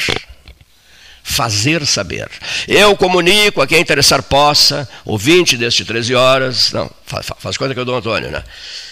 [1.28, 2.30] fazer saber.
[2.68, 7.80] Eu comunico a quem interessar possa, ouvinte deste 13 horas, não, faz, faz coisa que
[7.80, 8.42] eu dou Antônio, né?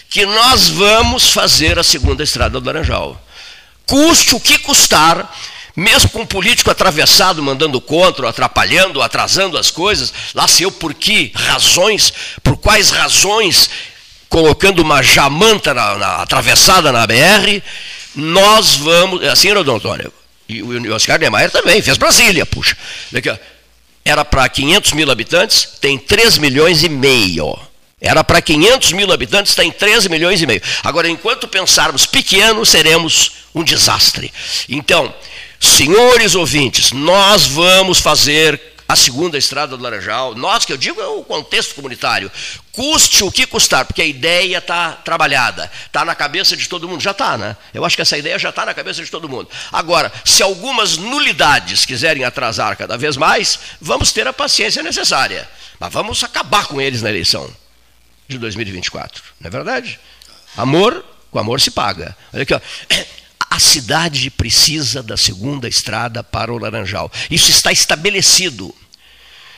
[0.09, 3.19] Que nós vamos fazer a segunda estrada do Laranjal.
[3.85, 5.33] Custe o que custar,
[5.75, 10.93] mesmo com um político atravessado, mandando contra, atrapalhando, atrasando as coisas, lá sei eu por
[10.93, 13.69] que razões, por quais razões,
[14.27, 17.61] colocando uma jamanta na, na, atravessada na BR,
[18.13, 19.23] nós vamos.
[19.23, 20.11] É assim, Dom Antônio?
[20.47, 22.77] E o Oscar Niemeyer também, fez Brasília, puxa.
[24.03, 27.57] Era para 500 mil habitantes, tem 3 milhões e meio.
[27.99, 30.61] Era para 500 mil habitantes, tem 13 milhões e meio.
[30.83, 34.31] Agora, enquanto pensarmos pequeno, seremos um desastre.
[34.69, 35.11] Então,
[35.59, 41.07] senhores ouvintes, nós vamos fazer a segunda estrada do Laranjal, nós que eu digo é
[41.07, 42.31] o contexto comunitário,
[42.71, 47.01] custe o que custar, porque a ideia está trabalhada, está na cabeça de todo mundo,
[47.01, 47.57] já está, né?
[47.73, 49.49] Eu acho que essa ideia já está na cabeça de todo mundo.
[49.71, 55.91] Agora, se algumas nulidades quiserem atrasar cada vez mais, vamos ter a paciência necessária, mas
[55.91, 57.49] vamos acabar com eles na eleição
[58.27, 59.99] de 2024, não é verdade?
[60.55, 62.15] Amor, com amor se paga.
[62.31, 62.59] Olha aqui, ó.
[63.49, 67.11] A cidade precisa da segunda estrada para o Laranjal.
[67.29, 68.73] Isso está estabelecido.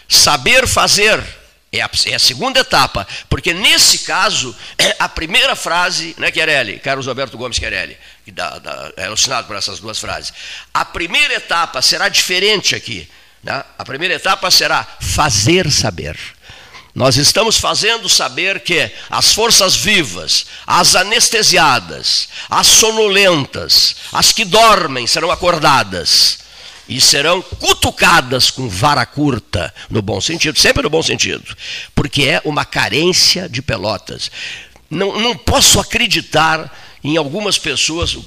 [0.08, 1.23] Saber fazer
[1.71, 6.80] é a, é a, segunda etapa, porque nesse caso, é a primeira frase, né, Querelli,
[6.80, 10.34] Carlos Alberto Gomes Querelli, que dá, dá, é alucinado por essas duas frases.
[10.73, 13.10] A primeira etapa será diferente aqui.
[13.43, 13.63] Né?
[13.78, 16.17] A primeira etapa será fazer saber.
[16.97, 25.05] Nós estamos fazendo saber que as forças vivas, as anestesiadas, as sonolentas, as que dormem
[25.05, 26.39] serão acordadas
[26.89, 31.55] e serão cutucadas com vara curta, no bom sentido, sempre no bom sentido,
[31.93, 34.31] porque é uma carência de pelotas.
[34.89, 38.17] Não, não posso acreditar em algumas pessoas,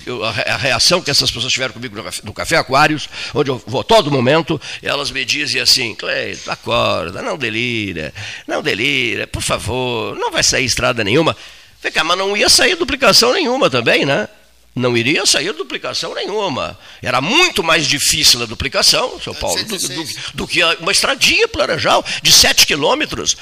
[0.46, 4.60] a reação que essas pessoas tiveram comigo no Café Aquários, onde eu vou todo momento,
[4.82, 8.12] elas me dizem assim, Cleito, acorda, não delira,
[8.46, 11.36] não delira, por favor, não vai sair estrada nenhuma.
[11.82, 14.28] Vem cá, mas não ia sair duplicação nenhuma também, né?
[14.74, 16.78] Não iria sair duplicação nenhuma.
[17.02, 21.62] Era muito mais difícil a duplicação, São Paulo, do, do, do, que uma estradinha para
[21.62, 23.36] Laranjal de 7 quilômetros.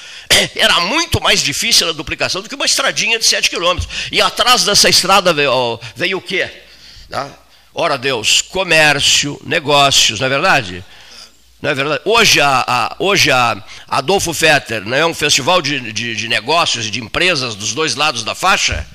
[0.56, 4.08] Era muito mais difícil a duplicação do que uma estradinha de 7 quilômetros.
[4.10, 6.50] E atrás dessa estrada veio, veio o quê?
[7.10, 7.30] Tá?
[7.74, 10.84] Ora Deus, comércio, negócios, não é verdade?
[11.60, 12.02] Não é verdade?
[12.04, 16.86] Hoje a, a, hoje a Adolfo Fetter não é um festival de, de, de negócios
[16.86, 18.86] e de empresas dos dois lados da faixa?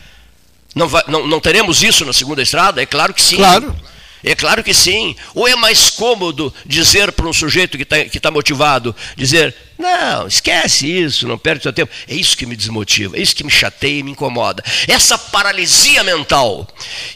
[0.76, 2.82] Não, vai, não, não teremos isso na segunda estrada?
[2.82, 3.38] É claro que sim.
[3.38, 3.76] Claro.
[4.24, 5.16] É claro que sim.
[5.36, 10.90] Ou é mais cômodo dizer para um sujeito que está tá motivado, dizer, não, esquece
[10.90, 11.92] isso, não perde seu tempo.
[12.08, 14.64] É isso que me desmotiva, é isso que me chateia e me incomoda.
[14.88, 16.66] Essa paralisia mental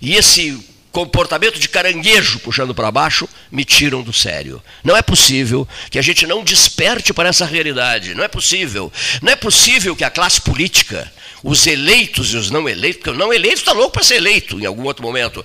[0.01, 0.59] e esse
[0.91, 4.61] comportamento de caranguejo puxando para baixo me tiram do sério.
[4.83, 8.15] Não é possível que a gente não desperte para essa realidade.
[8.15, 8.91] Não é possível.
[9.21, 11.11] Não é possível que a classe política,
[11.43, 14.59] os eleitos e os não eleitos, porque o não eleito está louco para ser eleito
[14.59, 15.43] em algum outro momento.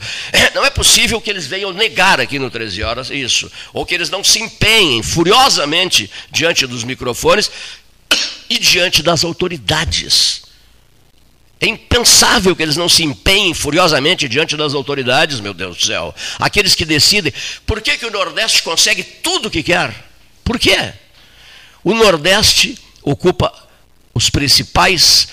[0.55, 3.51] Não é possível que eles venham negar aqui no 13 Horas isso.
[3.73, 7.51] Ou que eles não se empenhem furiosamente diante dos microfones
[8.49, 10.43] e diante das autoridades
[11.61, 16.15] É impensável que eles não se empenhem furiosamente diante das autoridades, meu Deus do céu.
[16.39, 17.33] Aqueles que decidem.
[17.65, 19.95] Por que, que o Nordeste consegue tudo o que quer?
[20.43, 20.93] Por quê?
[21.85, 23.53] O Nordeste ocupa
[24.15, 25.29] os principais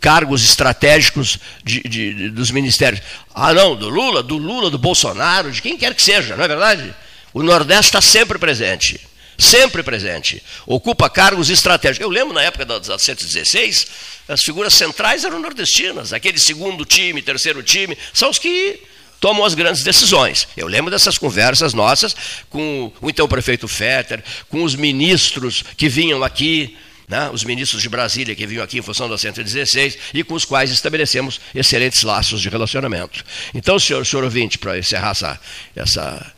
[0.00, 3.02] cargos estratégicos de, de, de, dos ministérios.
[3.34, 6.48] Ah, não, do Lula, do Lula, do Bolsonaro, de quem quer que seja, não é
[6.48, 6.94] verdade?
[7.32, 9.00] O Nordeste está sempre presente.
[9.36, 10.42] Sempre presente.
[10.64, 12.04] Ocupa cargos estratégicos.
[12.04, 13.86] Eu lembro na época da 116,
[14.28, 16.12] as figuras centrais eram nordestinas.
[16.12, 18.80] Aquele segundo time, terceiro time, são os que
[19.20, 20.46] tomam as grandes decisões.
[20.56, 22.14] Eu lembro dessas conversas nossas
[22.48, 26.76] com o então prefeito Fetter, com os ministros que vinham aqui,
[27.08, 30.44] né, os ministros de Brasília que vinham aqui em função da 116 e com os
[30.44, 33.24] quais estabelecemos excelentes laços de relacionamento.
[33.52, 35.40] Então, senhor, senhor ouvinte, para encerrar essa,
[35.76, 36.32] essa,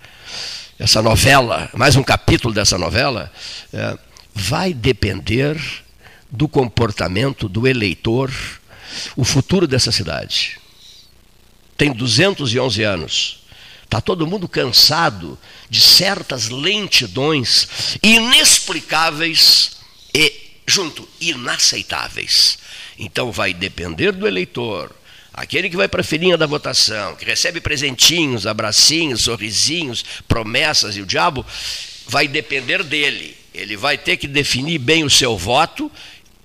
[0.79, 3.33] essa novela, mais um capítulo dessa novela,
[3.73, 3.99] é,
[4.35, 5.59] vai depender
[6.31, 8.33] do comportamento do eleitor
[9.17, 10.59] o futuro dessa cidade.
[11.77, 13.41] Tem 211 anos.
[13.85, 15.39] Está todo mundo cansado
[15.71, 19.76] de certas lentidões inexplicáveis
[20.67, 22.59] junto, inaceitáveis.
[22.99, 24.95] Então vai depender do eleitor
[25.37, 31.03] Aquele que vai para a filhinha da votação, que recebe presentinhos, abracinhos, sorrisinhos, promessas e
[31.03, 31.45] o diabo,
[32.09, 33.37] vai depender dele.
[33.53, 35.93] Ele vai ter que definir bem o seu voto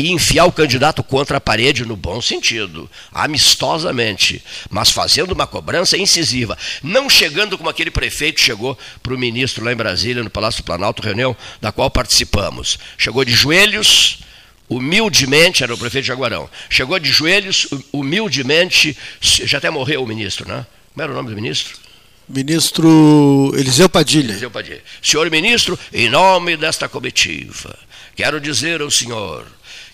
[0.01, 5.95] e enfiar o candidato contra a parede no bom sentido, amistosamente, mas fazendo uma cobrança
[5.95, 10.63] incisiva, não chegando como aquele prefeito chegou para o ministro lá em Brasília, no Palácio
[10.63, 12.79] do Planalto, reunião da qual participamos.
[12.97, 14.21] Chegou de joelhos,
[14.67, 20.47] humildemente, era o prefeito de Jaguarão, chegou de joelhos, humildemente, já até morreu o ministro,
[20.47, 20.65] né?
[20.95, 21.77] Como era o nome do ministro?
[22.27, 24.31] Ministro Eliseu Padilha.
[24.31, 24.81] Eliseu Padilha.
[24.99, 27.77] Senhor ministro, em nome desta comitiva,
[28.15, 29.45] quero dizer ao senhor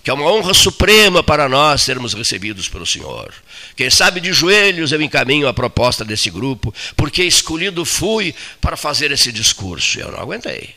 [0.08, 3.34] que é uma honra suprema para nós sermos recebidos pelo senhor.
[3.76, 9.12] Quem sabe de joelhos eu encaminho a proposta desse grupo, porque escolhido fui para fazer
[9.12, 10.00] esse discurso.
[10.00, 10.74] Eu não aguentei.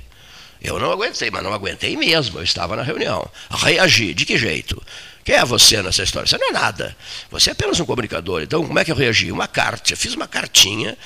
[0.60, 2.40] Eu não aguentei, mas não aguentei mesmo.
[2.40, 3.24] Eu estava na reunião.
[3.48, 4.12] Reagi.
[4.14, 4.82] De que jeito?
[5.22, 6.26] Quem é você nessa história?
[6.26, 6.96] Você não é nada.
[7.30, 8.42] Você é apenas um comunicador.
[8.42, 9.30] Então, como é que eu reagi?
[9.30, 9.92] Uma carta.
[9.92, 10.98] Eu fiz uma cartinha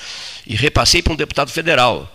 [0.46, 2.10] e repassei para um deputado federal.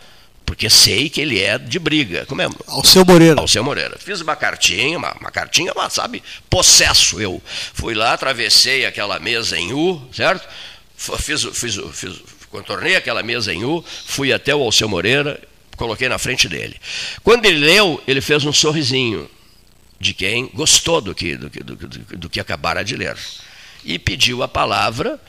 [0.50, 2.26] Porque sei que ele é de briga.
[2.26, 2.50] Como é?
[2.66, 3.39] Alceu Moreira.
[3.39, 4.00] Alceu Moreira.
[4.00, 7.39] Fiz uma cartinha, uma, uma cartinha, uma, sabe, possesso eu.
[7.72, 10.50] Fui lá, atravessei aquela mesa em U, certo?
[10.97, 12.16] Fiz, fiz, fiz,
[12.50, 15.39] contornei aquela mesa em U, fui até o Alceu Moreira,
[15.78, 16.78] coloquei na frente dele.
[17.24, 19.30] Quando ele leu, ele fez um sorrisinho
[20.00, 23.16] de quem gostou do que, do, do, do, do que acabara de ler.
[23.86, 25.22] E pediu a palavra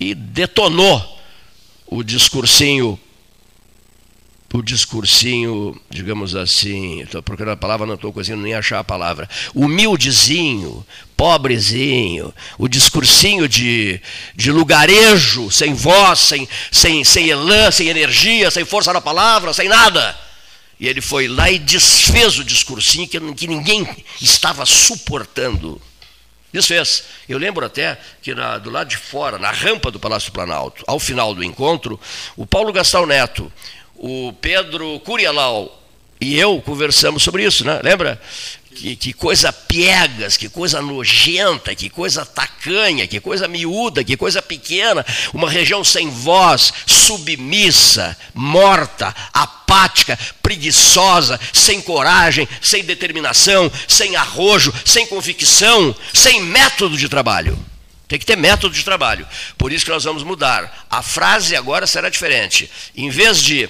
[0.00, 1.20] e detonou
[1.86, 2.98] o discursinho
[4.52, 9.28] o discursinho, digamos assim, estou procurando a palavra, não estou conseguindo nem achar a palavra,
[9.54, 10.84] humildezinho,
[11.16, 14.00] pobrezinho, o discursinho de,
[14.36, 19.68] de lugarejo, sem voz, sem, sem, sem elan, sem energia, sem força na palavra, sem
[19.68, 20.18] nada.
[20.78, 23.88] E ele foi lá e desfez o discursinho que, que ninguém
[24.20, 25.80] estava suportando.
[26.52, 27.04] Desfez.
[27.26, 30.84] Eu lembro até que na, do lado de fora, na rampa do Palácio do Planalto,
[30.86, 31.98] ao final do encontro,
[32.36, 33.50] o Paulo Gastão Neto,
[34.02, 35.82] o Pedro Curialau
[36.22, 37.80] e eu conversamos sobre isso, né?
[37.82, 38.20] Lembra?
[38.76, 44.40] Que, que, coisa piegas, que coisa nojenta, que coisa tacanha, que coisa miúda, que coisa
[44.40, 54.72] pequena, uma região sem voz, submissa, morta, apática, preguiçosa, sem coragem, sem determinação, sem arrojo,
[54.84, 57.58] sem convicção, sem método de trabalho.
[58.06, 59.26] Tem que ter método de trabalho.
[59.58, 60.86] Por isso que nós vamos mudar.
[60.88, 62.70] A frase agora será diferente.
[62.96, 63.68] Em vez de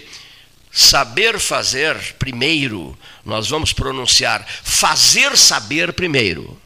[0.73, 6.61] saber fazer primeiro, nós vamos pronunciar fazer saber primeiro.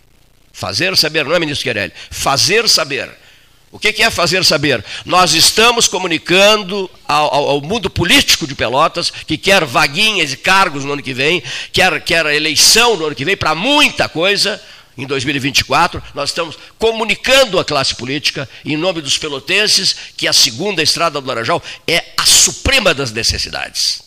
[0.53, 1.93] Fazer saber, não é, ministro Querelli?
[2.11, 3.11] Fazer saber.
[3.71, 4.83] O que é fazer saber?
[5.05, 10.83] Nós estamos comunicando ao, ao, ao, mundo político de Pelotas, que quer vaguinhas e cargos
[10.83, 11.43] no ano que vem,
[11.73, 14.63] quer, quer eleição no ano que vem, para muita coisa,
[14.97, 20.83] em 2024, nós estamos comunicando à classe política, em nome dos pelotenses, que a segunda
[20.83, 24.03] estrada do Laranjal é a suprema das necessidades.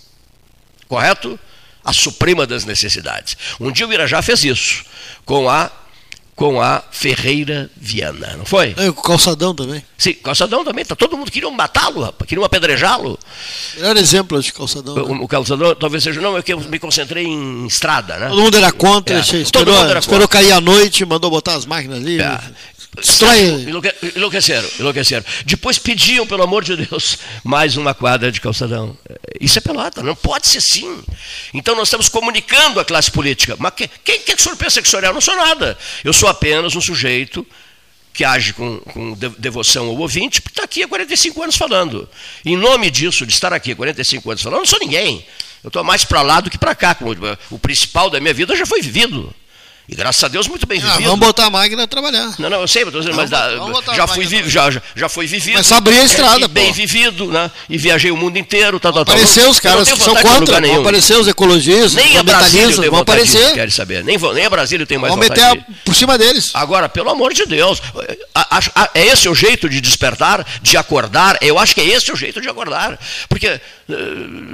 [0.87, 1.39] Correto?
[1.83, 3.37] A suprema das necessidades.
[3.59, 4.83] Um dia o Irajá fez isso,
[5.25, 5.71] com a
[6.39, 8.73] com a Ferreira Viana, não foi?
[8.77, 9.83] É, o Calçadão também.
[9.97, 10.85] Sim, Calçadão também.
[10.85, 13.19] Tá, todo mundo queria matá-lo, rapaz, queriam apedrejá-lo.
[13.75, 14.95] Melhor exemplo de Calçadão.
[14.95, 15.19] O, né?
[15.21, 18.29] o, Calçadão talvez seja, não, é que eu me concentrei em estrada, né?
[18.29, 19.19] Todo mundo era contra, é.
[19.19, 20.39] esperou, todo mundo era esperou contra.
[20.39, 22.21] cair a noite, mandou botar as máquinas ali.
[22.21, 22.39] É.
[22.95, 23.65] Destrói.
[24.15, 25.25] Enlouqueceram, enlouqueceram.
[25.45, 28.97] Depois pediam, pelo amor de Deus, mais uma quadra de calçadão.
[29.39, 31.03] Isso é pelota, não pode ser sim.
[31.53, 33.55] Então nós estamos comunicando à classe política.
[33.59, 35.07] Mas quem, quem, quem que o senhor pensa que o senhor é?
[35.07, 35.77] Eu não sou nada.
[36.03, 37.45] Eu sou apenas um sujeito
[38.11, 42.09] que age com, com devoção ao ouvinte, está aqui há 45 anos falando.
[42.43, 45.25] Em nome disso, de estar aqui há 45 anos falando, eu não sou ninguém.
[45.63, 46.97] Eu estou mais para lá do que para cá.
[47.49, 49.33] O principal da minha vida já foi vivido.
[49.91, 51.09] E graças a Deus, muito bem ah, vivido.
[51.09, 52.35] vamos botar a máquina a trabalhar.
[52.37, 53.49] Não, não, eu sei, mas, mas da,
[53.95, 55.55] já, fui vi, já, já foi vivido.
[55.55, 57.49] Mas a estrada, é, Bem vivido, né?
[57.67, 58.79] E viajei o mundo inteiro.
[58.79, 59.13] Tá, tá, tá.
[59.13, 63.53] Apareceu os caras que são contra, vão aparecer os ecologistas, nem os ambientalistas, vão aparecer.
[63.53, 64.03] Querem saber.
[64.03, 66.51] Nem, nem a Brasília tem mais Vão meter a, por cima deles.
[66.53, 67.81] Agora, pelo amor de Deus,
[68.35, 71.35] a, a, a, é esse o jeito de despertar, de acordar?
[71.41, 72.99] Eu acho que é esse o jeito de acordar.
[73.27, 73.59] Porque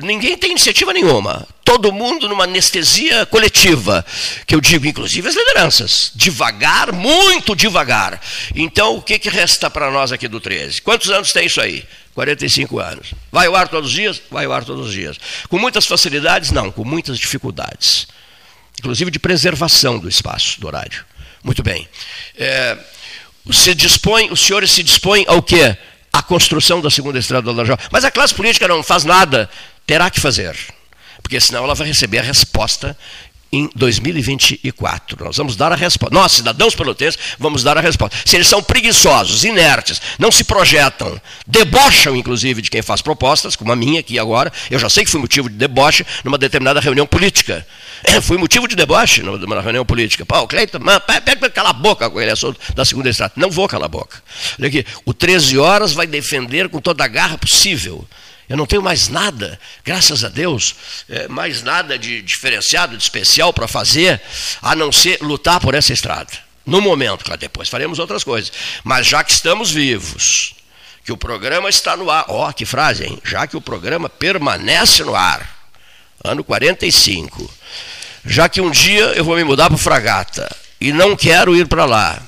[0.01, 4.05] ninguém tem iniciativa nenhuma todo mundo numa anestesia coletiva,
[4.45, 8.21] que eu digo, inclusive as lideranças, devagar, muito devagar.
[8.55, 10.83] Então, o que, que resta para nós aqui do 13?
[10.83, 11.83] Quantos anos tem isso aí?
[12.13, 13.13] 45 anos.
[13.31, 14.21] Vai ao ar todos os dias?
[14.29, 15.17] Vai ao ar todos os dias.
[15.49, 16.51] Com muitas facilidades?
[16.51, 18.07] Não, com muitas dificuldades.
[18.79, 21.03] Inclusive de preservação do espaço, do horário.
[21.43, 21.87] Muito bem.
[22.37, 22.77] É,
[23.51, 25.75] se dispõe, os senhores se dispõem ao quê?
[26.17, 27.77] A construção da segunda estrada do Lajó.
[27.91, 29.49] Mas a classe política não faz nada,
[29.85, 30.55] terá que fazer
[31.25, 32.95] porque senão ela vai receber a resposta
[33.55, 35.23] em 2024.
[35.23, 36.13] Nós vamos dar a resposta.
[36.13, 38.17] Nós, cidadãos pelotenses, vamos dar a resposta.
[38.25, 43.71] Se eles são preguiçosos, inertes, não se projetam, debocham, inclusive, de quem faz propostas, como
[43.71, 47.07] a minha aqui agora, eu já sei que fui motivo de deboche numa determinada reunião
[47.07, 47.65] política.
[48.21, 50.25] fui motivo de deboche numa reunião política.
[50.25, 50.79] Pô, Cleiton,
[51.23, 53.33] pega cala a boca com ele assunto da segunda estrada.
[53.37, 54.21] Não vou calar a boca.
[54.59, 58.05] Olha aqui, o 13 horas vai defender com toda a garra possível
[58.47, 60.75] eu não tenho mais nada, graças a Deus,
[61.09, 64.21] é, mais nada de diferenciado, de especial para fazer,
[64.61, 66.31] a não ser lutar por essa estrada.
[66.65, 68.51] No momento, claro, depois faremos outras coisas.
[68.83, 70.55] Mas já que estamos vivos,
[71.03, 73.19] que o programa está no ar, ó, oh, que frase, hein?
[73.23, 75.47] Já que o programa permanece no ar,
[76.23, 77.51] ano 45,
[78.25, 81.85] já que um dia eu vou me mudar para Fragata e não quero ir para
[81.85, 82.19] lá.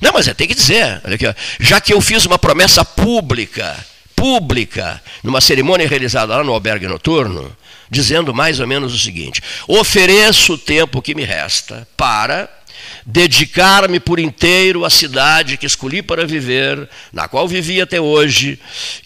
[0.00, 1.00] Não, mas tem que dizer,
[1.60, 7.54] já que eu fiz uma promessa pública pública, numa cerimônia realizada lá no albergue noturno,
[7.90, 12.48] dizendo mais ou menos o seguinte: ofereço o tempo que me resta para
[13.04, 18.58] dedicar-me por inteiro à cidade que escolhi para viver, na qual vivi até hoje,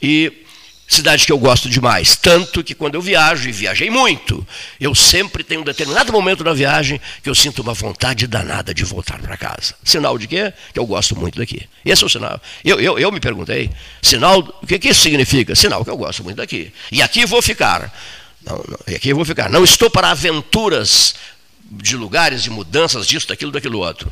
[0.02, 0.45] e
[0.88, 4.46] Cidade que eu gosto demais, tanto que quando eu viajo, e viajei muito,
[4.80, 8.84] eu sempre tenho um determinado momento na viagem que eu sinto uma vontade danada de
[8.84, 9.74] voltar para casa.
[9.82, 10.52] Sinal de quê?
[10.72, 11.68] Que eu gosto muito daqui.
[11.84, 12.40] Esse é o sinal.
[12.64, 13.68] Eu, eu, eu me perguntei,
[14.00, 15.56] sinal, o que, que isso significa?
[15.56, 16.72] Sinal que eu gosto muito daqui.
[16.92, 17.92] E aqui vou ficar.
[18.44, 19.50] Não, não, e aqui eu vou ficar.
[19.50, 21.16] Não estou para aventuras
[21.70, 24.10] de lugares, de mudanças, disso, daquilo, daquilo outro.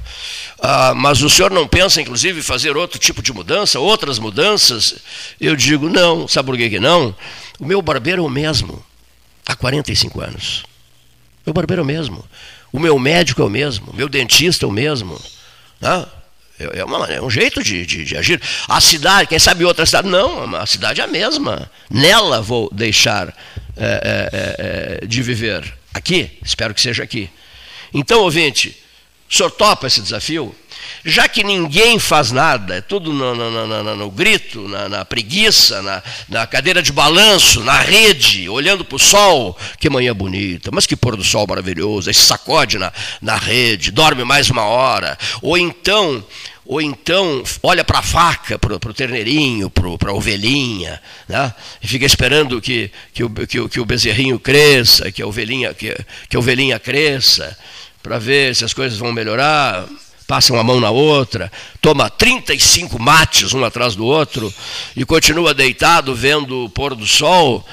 [0.60, 4.96] Ah, mas o senhor não pensa, inclusive, fazer outro tipo de mudança, outras mudanças?
[5.40, 6.26] Eu digo, não.
[6.26, 7.14] Sabe por que, não?
[7.58, 8.84] O meu barbeiro é o mesmo,
[9.46, 10.64] há 45 anos.
[11.44, 12.24] O meu barbeiro é o mesmo.
[12.72, 13.90] O meu médico é o mesmo.
[13.92, 15.20] O meu dentista é o mesmo.
[15.80, 16.08] Ah,
[16.58, 18.40] é, uma, é, um jeito de, de, de, agir.
[18.68, 20.08] A cidade, quem sabe outra cidade?
[20.08, 21.70] Não, a cidade é a mesma.
[21.90, 23.28] Nela vou deixar
[23.76, 25.72] é, é, é de viver.
[25.92, 27.30] Aqui, espero que seja aqui.
[27.94, 28.76] Então, ouvinte,
[29.30, 30.54] o senhor topa esse desafio?
[31.04, 35.80] Já que ninguém faz nada, é tudo no, no, no, no grito, na, na preguiça,
[35.82, 40.86] na, na, cadeira de balanço, na rede, olhando para o sol, que manhã bonita, mas
[40.86, 45.56] que pôr do sol maravilhoso, aí sacode na, na rede, dorme mais uma hora, ou
[45.56, 46.24] então
[46.66, 51.52] ou então olha para a vaca, para o terneirinho, para a ovelhinha, né?
[51.82, 55.94] e fica esperando que, que, o, que, que o bezerrinho cresça, que a ovelhinha, que,
[56.28, 57.54] que a ovelhinha cresça
[58.04, 59.86] para ver se as coisas vão melhorar,
[60.26, 61.50] passa uma mão na outra,
[61.80, 64.52] toma 35 mates um atrás do outro
[64.94, 67.66] e continua deitado vendo o pôr do sol.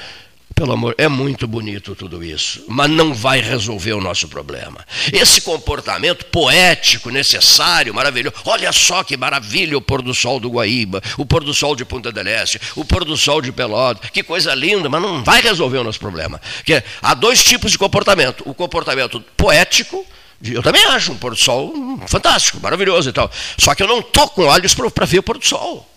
[0.54, 4.86] Pelo amor, é muito bonito tudo isso, mas não vai resolver o nosso problema.
[5.12, 8.36] Esse comportamento poético, necessário, maravilhoso.
[8.46, 11.84] Olha só que maravilha o pôr do sol do Guaíba, o pôr do sol de
[11.84, 14.08] Punta del Este, o pôr do sol de Pelotas.
[14.10, 16.40] Que coisa linda, mas não vai resolver o nosso problema.
[16.56, 20.06] Porque há dois tipos de comportamento: o comportamento poético,
[20.44, 21.72] eu também acho um pôr do sol
[22.06, 23.30] fantástico, maravilhoso e tal.
[23.58, 25.88] Só que eu não estou com olhos para ver o pôr do sol.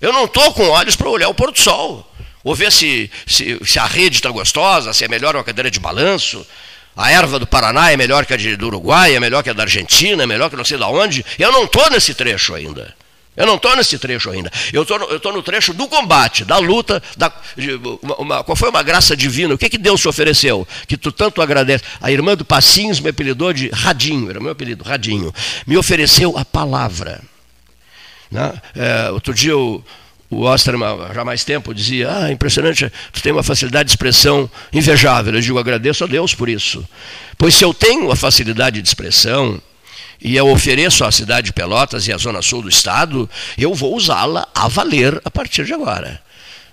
[0.00, 2.06] Eu não estou com olhos para olhar o pôr do sol.
[2.44, 5.78] Ou ver se, se, se a rede está gostosa, se é melhor uma cadeira de
[5.78, 6.44] balanço.
[6.96, 9.52] A erva do Paraná é melhor que a de, do Uruguai, é melhor que a
[9.52, 11.24] da Argentina, é melhor que não sei de onde.
[11.38, 12.94] Eu não estou nesse trecho ainda.
[13.34, 14.52] Eu não estou nesse trecho ainda.
[14.72, 17.02] Eu estou no trecho do combate, da luta.
[17.16, 17.32] Da,
[18.02, 19.54] uma, uma, qual foi uma graça divina?
[19.54, 20.68] O que, que Deus te ofereceu?
[20.86, 21.82] Que tu tanto agradece.
[22.00, 25.32] A irmã do Passinhos me apelidou de Radinho, era meu apelido, Radinho.
[25.66, 27.22] Me ofereceu a palavra.
[28.30, 28.52] Né?
[28.76, 29.82] É, outro dia o,
[30.28, 34.50] o Osterman, já há mais tempo, dizia: Ah, impressionante, tu tem uma facilidade de expressão
[34.74, 35.34] invejável.
[35.34, 36.86] Eu digo: agradeço a Deus por isso.
[37.38, 39.58] Pois se eu tenho a facilidade de expressão,
[40.22, 43.94] e eu ofereço à cidade de Pelotas e à zona sul do estado, eu vou
[43.94, 46.22] usá-la a valer a partir de agora.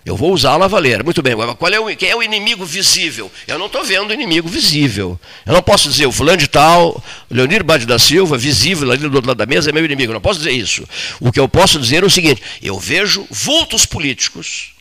[0.06, 1.04] Eu vou usá-la a valer.
[1.04, 3.30] Muito bem, qual é o, quem é o inimigo visível?
[3.48, 5.20] Eu não estou vendo inimigo visível.
[5.46, 9.14] Eu não posso dizer o fulano de tal, Leonir Bade da Silva, visível ali do
[9.14, 10.12] outro lado da mesa, é meu inimigo.
[10.12, 10.88] Eu não posso dizer isso.
[11.20, 14.72] O que eu posso dizer é o seguinte: eu vejo vultos políticos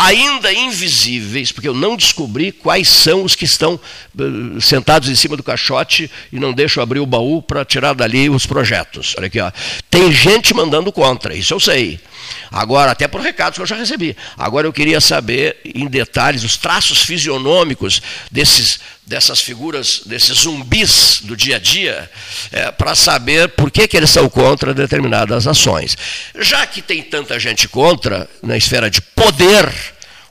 [0.00, 5.36] ainda invisíveis, porque eu não descobri quais são os que estão uh, sentados em cima
[5.36, 9.14] do caixote e não deixam abrir o baú para tirar dali os projetos.
[9.18, 9.52] Olha aqui, ó.
[9.90, 12.00] Tem gente mandando contra, isso eu sei.
[12.50, 14.16] Agora, até por recados que eu já recebi.
[14.36, 21.36] Agora eu queria saber em detalhes os traços fisionômicos desses, dessas figuras, desses zumbis do
[21.36, 22.10] dia a dia,
[22.50, 25.96] é, para saber por que, que eles são contra determinadas ações.
[26.38, 29.72] Já que tem tanta gente contra na esfera de poder,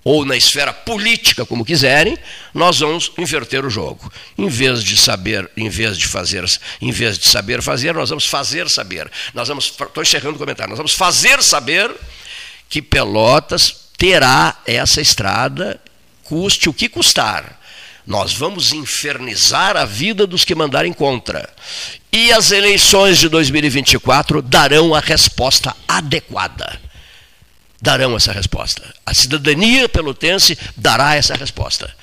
[0.09, 2.17] ou na esfera política, como quiserem,
[2.51, 4.11] nós vamos inverter o jogo.
[4.35, 6.43] Em vez de saber, em vez de fazer,
[6.81, 9.07] em vez de saber fazer, nós vamos fazer saber.
[9.35, 11.95] Nós vamos, estou encerrando o comentário, nós vamos fazer saber
[12.67, 15.79] que Pelotas terá essa estrada,
[16.23, 17.59] custe o que custar.
[18.03, 21.47] Nós vamos infernizar a vida dos que mandarem contra.
[22.11, 26.88] E as eleições de 2024 darão a resposta adequada
[27.81, 28.83] darão essa resposta.
[29.05, 31.93] A cidadania pelotense dará essa resposta.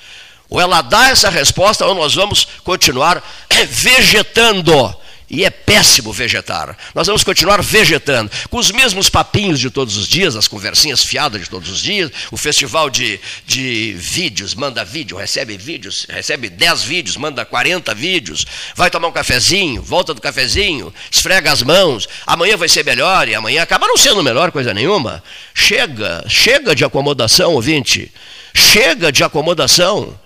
[0.49, 3.21] Ou ela dá essa resposta, ou nós vamos continuar
[3.69, 4.95] vegetando
[5.29, 6.77] e é péssimo vegetar.
[6.95, 11.41] Nós vamos continuar vegetando, com os mesmos papinhos de todos os dias, as conversinhas fiadas
[11.41, 16.83] de todos os dias, o festival de, de vídeos, manda vídeo, recebe vídeos, recebe 10
[16.83, 22.55] vídeos, manda 40 vídeos, vai tomar um cafezinho, volta do cafezinho, esfrega as mãos, amanhã
[22.55, 25.21] vai ser melhor, e amanhã acaba não sendo melhor coisa nenhuma.
[25.53, 28.11] Chega, chega de acomodação, ouvinte,
[28.53, 30.17] chega de acomodação.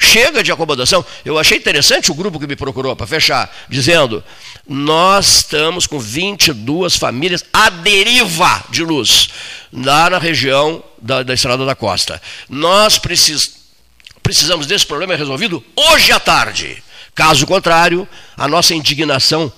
[0.00, 1.04] Chega de acomodação.
[1.24, 4.22] Eu achei interessante o grupo que me procurou para fechar, dizendo:
[4.66, 9.28] nós estamos com 22 famílias à deriva de luz,
[9.72, 12.22] lá na região da, da Estrada da Costa.
[12.48, 13.56] Nós precis,
[14.22, 16.82] precisamos desse problema resolvido hoje à tarde.
[17.14, 19.52] Caso contrário, a nossa indignação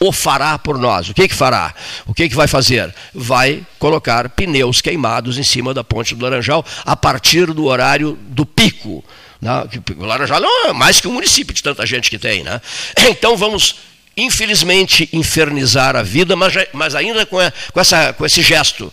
[0.00, 1.08] o fará por nós.
[1.08, 1.74] O que, que fará?
[2.06, 2.92] O que, que vai fazer?
[3.14, 8.44] Vai colocar pneus queimados em cima da ponte do Laranjal a partir do horário do
[8.44, 9.04] pico
[9.44, 9.68] né?
[9.98, 12.42] O Laranjal não é mais que um município de tanta gente que tem.
[12.42, 12.60] Né?
[13.10, 13.76] Então vamos,
[14.16, 18.92] infelizmente, infernizar a vida, mas, mas ainda com, a, com, essa, com esse gesto.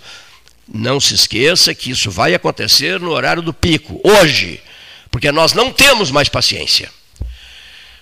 [0.73, 4.61] Não se esqueça que isso vai acontecer no horário do pico, hoje,
[5.09, 6.89] porque nós não temos mais paciência.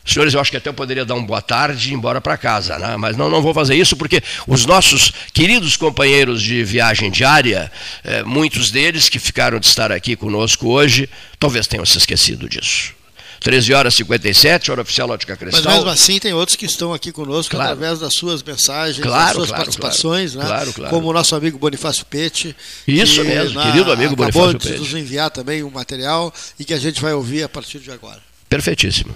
[0.06, 2.38] Senhores, eu acho que até eu poderia dar uma boa tarde e ir embora para
[2.38, 2.98] casa, né?
[2.98, 7.72] mas não, não vou fazer isso porque os nossos queridos companheiros de viagem diária,
[8.04, 13.00] é, muitos deles que ficaram de estar aqui conosco hoje, talvez tenham se esquecido disso.
[13.40, 15.64] 13 horas e 57, hora oficial Ótica Cristal.
[15.64, 17.72] Mas mesmo assim tem outros que estão aqui conosco claro.
[17.72, 20.46] através das suas mensagens, claro, das suas claro, participações, né?
[20.90, 22.56] Como o nosso amigo Bonifácio Pete.
[22.88, 24.68] Isso que, mesmo, na, querido amigo Bonifácio Pete.
[24.68, 27.80] Acabou de nos enviar também um material e que a gente vai ouvir a partir
[27.80, 28.20] de agora.
[28.50, 29.16] Perfeitíssimo.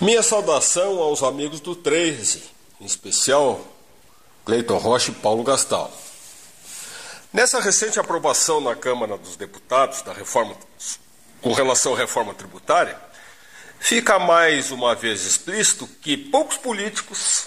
[0.00, 2.42] Minha saudação aos amigos do 13,
[2.80, 3.60] em especial
[4.44, 5.92] Cleiton Rocha e Paulo Gastal.
[7.32, 10.56] Nessa recente aprovação na Câmara dos Deputados da reforma
[11.40, 12.98] com relação à reforma tributária,
[13.80, 17.46] fica mais uma vez explícito que poucos políticos,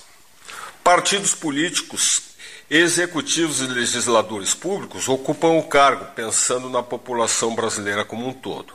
[0.83, 2.21] partidos políticos,
[2.69, 8.73] executivos e legisladores públicos ocupam o cargo pensando na população brasileira como um todo.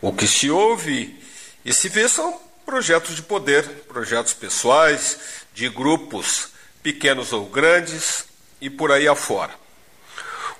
[0.00, 1.22] O que se ouve
[1.66, 5.18] e se vê são projetos de poder, projetos pessoais,
[5.52, 6.50] de grupos
[6.80, 8.24] pequenos ou grandes
[8.60, 9.52] e por aí afora.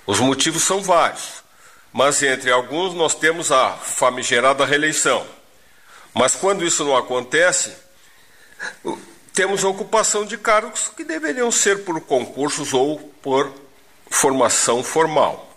[0.05, 1.41] Os motivos são vários,
[1.93, 5.25] mas entre alguns nós temos a famigerada reeleição.
[6.13, 7.73] Mas quando isso não acontece,
[9.33, 13.53] temos ocupação de cargos que deveriam ser por concursos ou por
[14.09, 15.55] formação formal.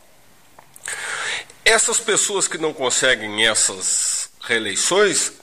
[1.64, 5.39] Essas pessoas que não conseguem essas reeleições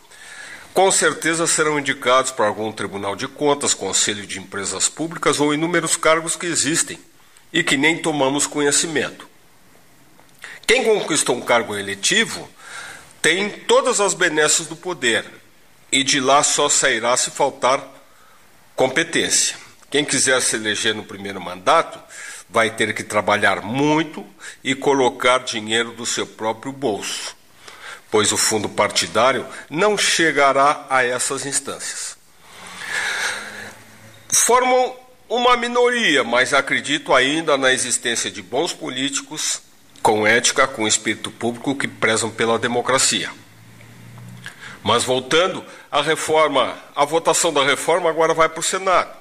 [0.78, 5.98] com certeza serão indicados para algum tribunal de contas, conselho de empresas públicas ou inúmeros
[5.98, 7.00] cargos que existem
[7.52, 9.28] e que nem tomamos conhecimento.
[10.68, 12.48] Quem conquistou um cargo eletivo
[13.24, 15.26] tem todas as benesses do poder
[15.92, 17.84] e de lá só sairá se faltar
[18.76, 19.58] competência.
[19.90, 22.00] Quem quiser se eleger no primeiro mandato
[22.48, 24.24] vai ter que trabalhar muito
[24.64, 27.37] e colocar dinheiro do seu próprio bolso
[28.12, 32.18] pois o fundo partidário não chegará a essas instâncias.
[34.30, 34.96] Formam
[35.30, 39.62] uma minoria, mas acredito ainda na existência de bons políticos
[40.02, 43.30] com ética, com espírito público que prezam pela democracia.
[44.84, 49.12] Mas voltando, a reforma, a votação da reforma agora vai para o Senado.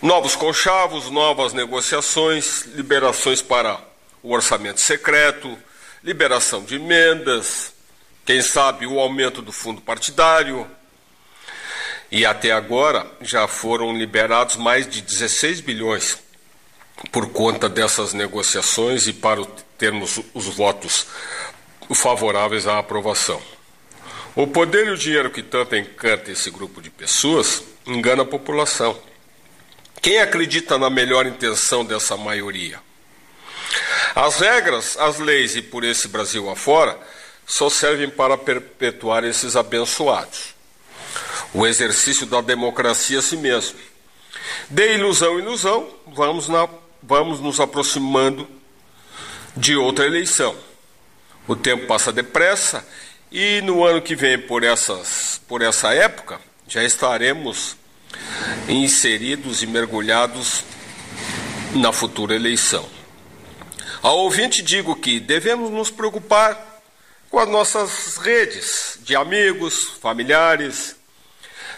[0.00, 3.80] Novos conchavos, novas negociações, liberações para
[4.22, 5.58] o orçamento secreto,
[6.04, 7.72] liberação de emendas,
[8.30, 10.64] quem sabe o aumento do fundo partidário.
[12.12, 16.16] E até agora já foram liberados mais de 16 bilhões
[17.10, 19.44] por conta dessas negociações e para
[19.76, 21.08] termos os votos
[21.92, 23.42] favoráveis à aprovação.
[24.36, 28.96] O poder e o dinheiro que tanto encanta esse grupo de pessoas engana a população.
[30.00, 32.78] Quem acredita na melhor intenção dessa maioria?
[34.14, 36.96] As regras, as leis e por esse Brasil afora
[37.50, 40.54] só servem para perpetuar esses abençoados.
[41.52, 43.76] O exercício da democracia a si mesmo.
[44.68, 46.68] De ilusão em ilusão, vamos, na,
[47.02, 48.48] vamos nos aproximando
[49.56, 50.54] de outra eleição.
[51.48, 52.86] O tempo passa depressa
[53.32, 57.76] e no ano que vem, por, essas, por essa época, já estaremos
[58.68, 60.62] inseridos e mergulhados
[61.74, 62.88] na futura eleição.
[64.00, 66.69] Ao ouvinte, digo que devemos nos preocupar
[67.30, 70.96] com as nossas redes de amigos, familiares,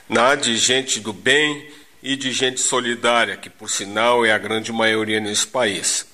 [0.09, 1.71] né, de gente do bem
[2.03, 6.07] e de gente solidária, que por sinal é a grande maioria nesse país.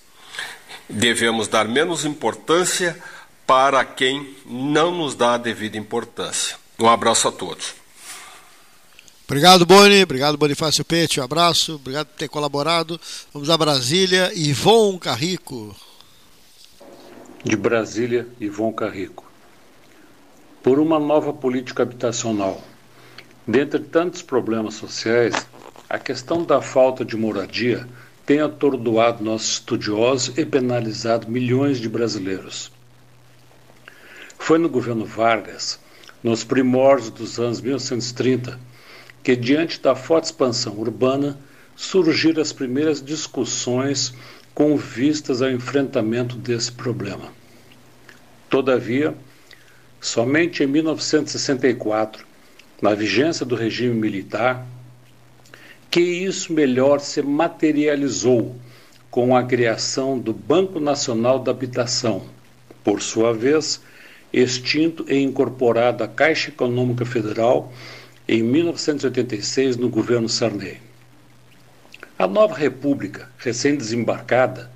[0.89, 3.01] Devemos dar menos importância
[3.47, 6.57] para quem não nos dá a devida importância.
[6.78, 7.74] Um abraço a todos.
[9.26, 10.03] Obrigado, Boni.
[10.03, 11.20] Obrigado, Bonifácio Pete.
[11.20, 11.76] Um abraço.
[11.76, 13.01] Obrigado por ter colaborado.
[13.32, 14.32] Vamos a Brasília.
[14.34, 15.76] Ivon Carrico.
[17.45, 19.27] De Brasília, Ivon Carrico.
[20.62, 22.61] Por uma nova política habitacional.
[23.46, 25.46] Dentre tantos problemas sociais,
[25.88, 27.88] a questão da falta de moradia
[28.26, 32.70] tem atordoado nossos estudiosos e penalizado milhões de brasileiros.
[34.38, 35.80] Foi no governo Vargas,
[36.22, 38.59] nos primórdios dos anos 1930,
[39.22, 41.38] que, diante da forte expansão urbana,
[41.76, 44.12] surgiram as primeiras discussões
[44.54, 47.32] com vistas ao enfrentamento desse problema.
[48.50, 49.14] Todavia,
[50.01, 52.26] somente em 1964,
[52.80, 54.66] na vigência do regime militar,
[55.90, 58.55] que isso melhor se materializou
[59.11, 62.26] com a criação do Banco Nacional da Habitação,
[62.84, 63.80] por sua vez,
[64.32, 67.72] extinto e incorporado à Caixa Econômica Federal
[68.28, 70.78] em 1986 no governo Sarney.
[72.18, 74.70] A nova república, recém-desembarcada,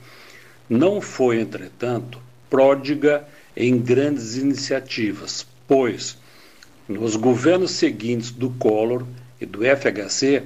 [0.68, 2.18] não foi, entretanto,
[2.48, 6.16] pródiga em grandes iniciativas, pois,
[6.88, 9.06] nos governos seguintes do Collor
[9.40, 10.44] e do FHC,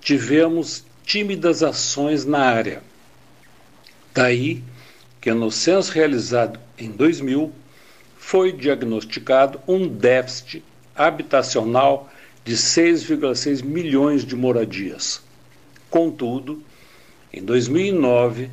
[0.00, 2.82] tivemos tímidas ações na área.
[4.14, 4.62] Daí
[5.20, 7.52] que no censo realizado em 2000
[8.16, 10.62] foi diagnosticado um déficit
[10.94, 12.10] habitacional
[12.44, 15.22] de 6,6 milhões de moradias.
[15.90, 16.62] Contudo,
[17.32, 18.50] em 2009,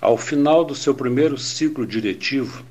[0.00, 2.64] ao final do seu primeiro ciclo diretivo,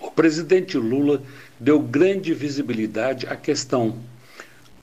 [0.00, 1.22] o presidente Lula
[1.58, 3.98] deu grande visibilidade à questão,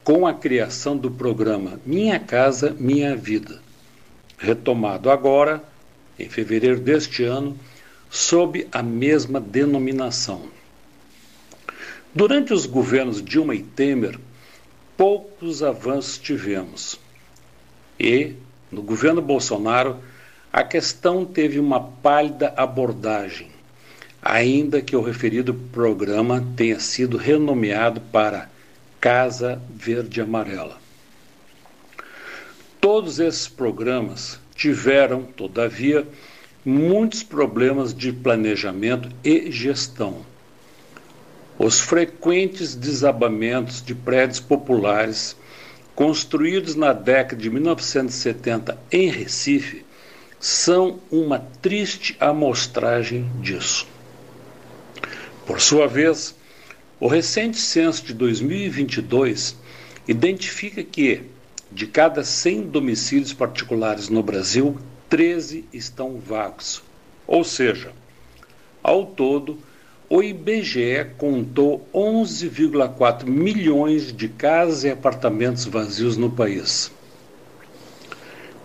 [0.03, 3.59] com a criação do programa Minha Casa Minha Vida,
[4.37, 5.61] retomado agora,
[6.17, 7.57] em fevereiro deste ano,
[8.09, 10.43] sob a mesma denominação.
[12.13, 14.17] Durante os governos Dilma e Temer,
[14.95, 16.99] poucos avanços tivemos.
[17.99, 18.33] E,
[18.71, 19.97] no governo Bolsonaro,
[20.51, 23.51] a questão teve uma pálida abordagem,
[24.27, 28.49] ainda que o referido programa tenha sido renomeado para
[28.99, 30.77] Casa Verde Amarela.
[32.81, 36.07] Todos esses programas tiveram, todavia,
[36.65, 40.25] muitos problemas de planejamento e gestão
[41.59, 45.35] os frequentes desabamentos de prédios populares
[45.95, 49.83] construídos na década de 1970 em Recife
[50.39, 53.87] são uma triste amostragem disso.
[55.47, 56.35] Por sua vez,
[56.99, 59.55] o recente censo de 2022
[60.05, 61.21] identifica que,
[61.71, 64.77] de cada 100 domicílios particulares no Brasil,
[65.09, 66.83] 13 estão vagos.
[67.25, 67.93] Ou seja,
[68.83, 69.57] ao todo,
[70.09, 76.91] o IBGE contou 11,4 milhões de casas e apartamentos vazios no país.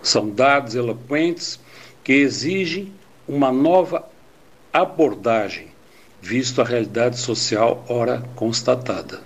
[0.01, 1.57] São dados eloquentes
[2.03, 2.91] que exigem
[3.25, 4.05] uma nova
[4.73, 5.72] abordagem,
[6.23, 9.21] visto a realidade social ora constatada.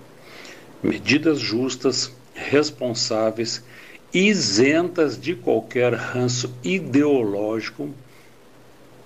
[0.82, 3.64] Medidas justas, responsáveis,
[4.12, 7.93] isentas de qualquer ranço ideológico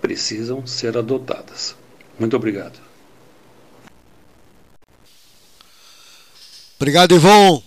[0.01, 1.75] precisam ser adotadas.
[2.17, 2.79] Muito obrigado.
[6.77, 7.61] Obrigado, Ivon,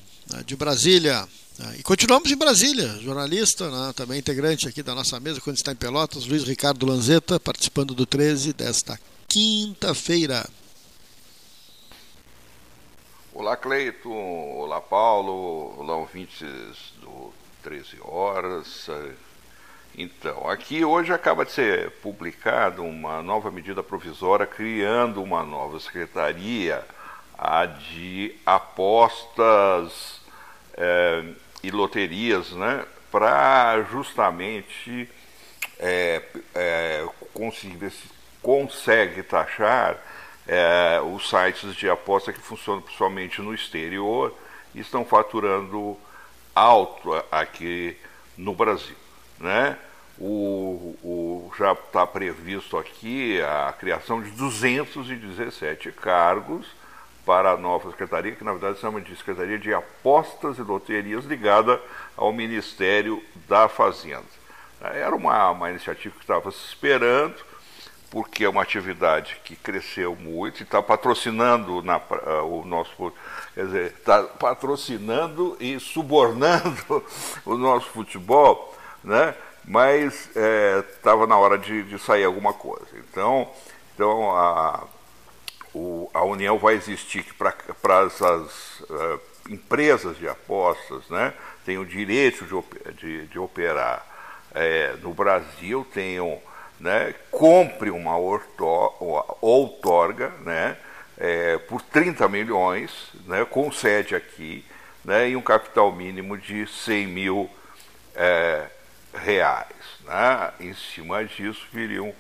[0.47, 1.29] de Brasília.
[1.79, 5.77] E continuamos em Brasília, jornalista, né, também integrante aqui da nossa mesa, quando está em
[5.77, 8.99] Pelotas, Luiz Ricardo Lanzetta, participando do 13 desta
[9.29, 10.49] quinta-feira.
[13.33, 14.11] Olá, Cleito.
[14.13, 15.75] Olá, Paulo.
[15.79, 18.89] Olá, ouvintes do 13 Horas.
[19.97, 26.85] Então, aqui hoje acaba de ser publicada uma nova medida provisória criando uma nova secretaria,
[27.39, 30.21] a de apostas
[30.77, 31.25] é,
[31.63, 35.09] e loterias, né, para justamente
[35.79, 36.23] é,
[36.55, 37.93] é, conseguir,
[38.45, 39.97] consegue taxar
[40.47, 44.35] é, os sites de aposta que funcionam principalmente no exterior
[44.75, 45.97] e estão faturando
[46.55, 47.97] alto aqui
[48.37, 48.97] no Brasil.
[49.41, 49.79] Né?
[50.19, 56.67] O, o já está previsto aqui a criação de 217 cargos
[57.25, 61.81] para a nova secretaria, que na verdade chama de Secretaria de Apostas e Loterias, ligada
[62.15, 64.23] ao Ministério da Fazenda.
[64.83, 67.37] Era uma, uma iniciativa que estava se esperando,
[68.11, 73.13] porque é uma atividade que cresceu muito e está patrocinando na, uh, o nosso
[73.55, 77.05] quer dizer, está patrocinando e subornando
[77.45, 79.35] o nosso futebol, né?
[79.65, 80.29] mas
[80.87, 82.87] estava é, na hora de, de, sair alguma coisa.
[82.95, 83.51] Então,
[83.95, 84.85] então a,
[85.73, 91.33] o, a União vai existir para essas uh, empresas de apostas, né?
[91.65, 94.07] tem o direito de, de, de operar
[94.55, 96.41] é, no Brasil, tenham
[96.85, 98.15] né, compre uma
[99.41, 100.77] outorga né,
[101.17, 102.91] é, por 30 milhões,
[103.25, 104.63] né, com sede aqui,
[105.03, 107.51] né, e um capital mínimo de 100 mil
[108.15, 108.67] é,
[109.15, 109.67] reais.
[110.05, 110.53] Né?
[110.61, 112.13] Em cima disso, viriam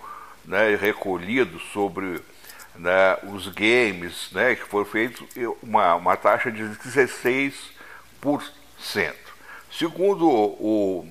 [0.46, 2.22] né, recolhidos sobre
[2.74, 5.26] né, os games, né, que foram feitos
[5.62, 7.60] uma, uma taxa de 16%.
[9.70, 11.06] Segundo o,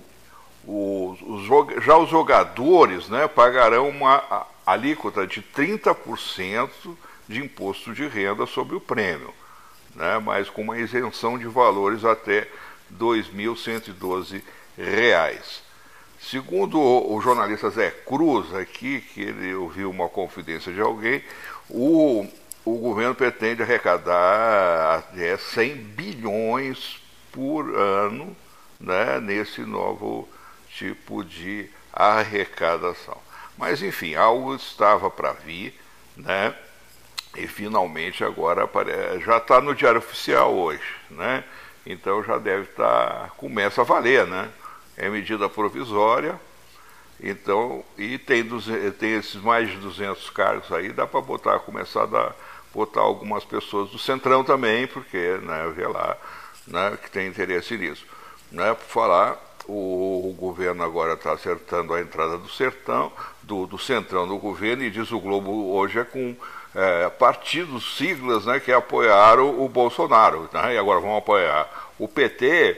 [0.66, 1.46] os, os,
[1.84, 6.70] já os jogadores né, pagarão uma alíquota de 30%
[7.28, 9.34] de imposto de renda sobre o prêmio,
[9.96, 12.48] né, mas com uma isenção de valores até R$
[13.00, 14.42] 2.112.
[16.20, 21.22] Segundo o, o, jornalista Zé Cruz aqui, que ele ouviu uma confidência de alguém,
[21.70, 22.26] o,
[22.64, 27.02] o governo pretende arrecadar até 100 bilhões
[27.32, 28.34] por ano
[28.80, 30.30] né, nesse novo
[30.78, 33.18] tipo de arrecadação.
[33.58, 35.80] Mas, enfim, algo estava para vir,
[36.18, 36.56] né?
[37.36, 38.70] E finalmente agora
[39.26, 41.44] já está no Diário Oficial hoje, né?
[41.86, 44.50] Então já deve estar, tá, começa a valer, né?
[44.96, 46.40] É medida provisória,
[47.24, 48.46] então, e tem,
[49.00, 52.36] tem esses mais de 200 cargos aí, dá para botar, começar a dar,
[52.74, 56.18] botar algumas pessoas do Centrão também, porque, né, vê lá,
[56.68, 58.06] né, que tem interesse nisso.
[58.52, 63.12] Né, por falar o, o governo agora está acertando a entrada do sertão,
[63.42, 66.36] do, do centrão do governo, e diz o Globo hoje é com
[66.76, 72.78] é, partidos, siglas né, que apoiaram o Bolsonaro, né, e agora vão apoiar o PT,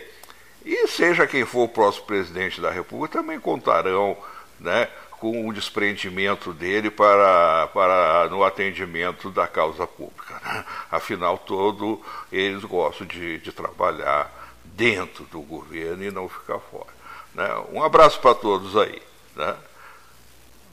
[0.66, 4.18] e seja quem for o próximo presidente da República, também contarão
[4.60, 10.40] né, com o desprendimento dele para, para no atendimento da causa pública.
[10.44, 10.66] Né?
[10.92, 14.32] Afinal, todo eles gostam de, de trabalhar
[14.76, 16.94] dentro do governo e não ficar fora.
[17.34, 17.48] Né?
[17.72, 19.02] Um abraço para todos aí.
[19.36, 19.56] Né?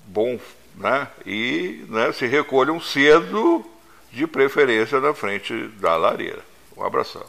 [0.07, 0.39] Bom,
[0.75, 1.09] né?
[1.25, 3.65] E né, se recolham cedo,
[4.11, 6.45] de preferência na frente da lareira.
[6.77, 7.25] Um abração.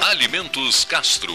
[0.00, 1.34] Alimentos Castro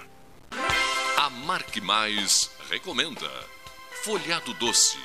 [1.51, 3.29] Marque Mais recomenda
[4.03, 4.97] folhado doce,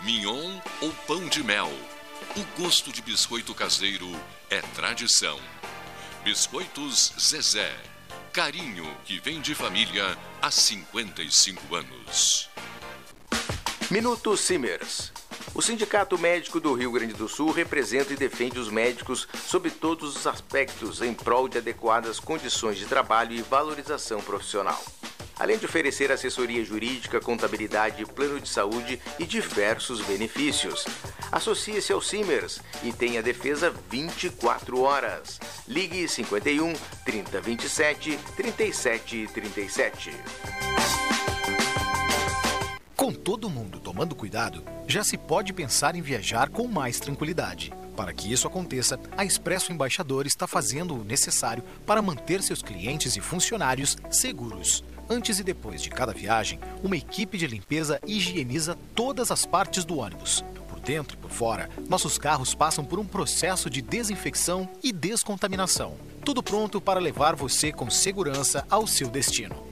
[0.00, 1.70] mignon ou pão de mel.
[2.36, 4.10] O gosto de biscoito caseiro
[4.50, 5.38] é tradição.
[6.24, 7.72] Biscoitos Zezé.
[8.32, 12.50] Carinho que vem de família há 55 anos.
[13.88, 15.12] Minuto Simers.
[15.54, 20.16] O Sindicato Médico do Rio Grande do Sul representa e defende os médicos sob todos
[20.16, 24.84] os aspectos em prol de adequadas condições de trabalho e valorização profissional.
[25.42, 30.84] Além de oferecer assessoria jurídica, contabilidade, plano de saúde e diversos benefícios.
[31.32, 35.40] Associe-se ao Simers e tenha defesa 24 horas.
[35.66, 36.72] Ligue 51
[37.04, 40.12] 3027 3737.
[42.94, 47.72] Com todo mundo tomando cuidado, já se pode pensar em viajar com mais tranquilidade.
[47.96, 53.16] Para que isso aconteça, a Expresso Embaixador está fazendo o necessário para manter seus clientes
[53.16, 54.84] e funcionários seguros.
[55.12, 59.98] Antes e depois de cada viagem, uma equipe de limpeza higieniza todas as partes do
[59.98, 60.42] ônibus.
[60.70, 65.98] Por dentro e por fora, nossos carros passam por um processo de desinfecção e descontaminação.
[66.24, 69.71] Tudo pronto para levar você com segurança ao seu destino.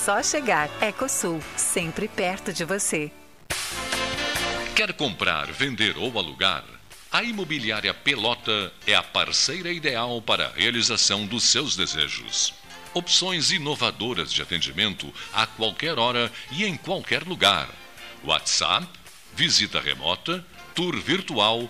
[0.03, 0.67] só chegar.
[0.81, 3.11] Ecosul, sempre perto de você.
[4.75, 6.63] Quer comprar, vender ou alugar?
[7.11, 12.53] A Imobiliária Pelota é a parceira ideal para a realização dos seus desejos.
[12.93, 17.69] Opções inovadoras de atendimento a qualquer hora e em qualquer lugar.
[18.23, 18.87] WhatsApp,
[19.35, 20.43] visita remota,
[20.73, 21.69] tour virtual,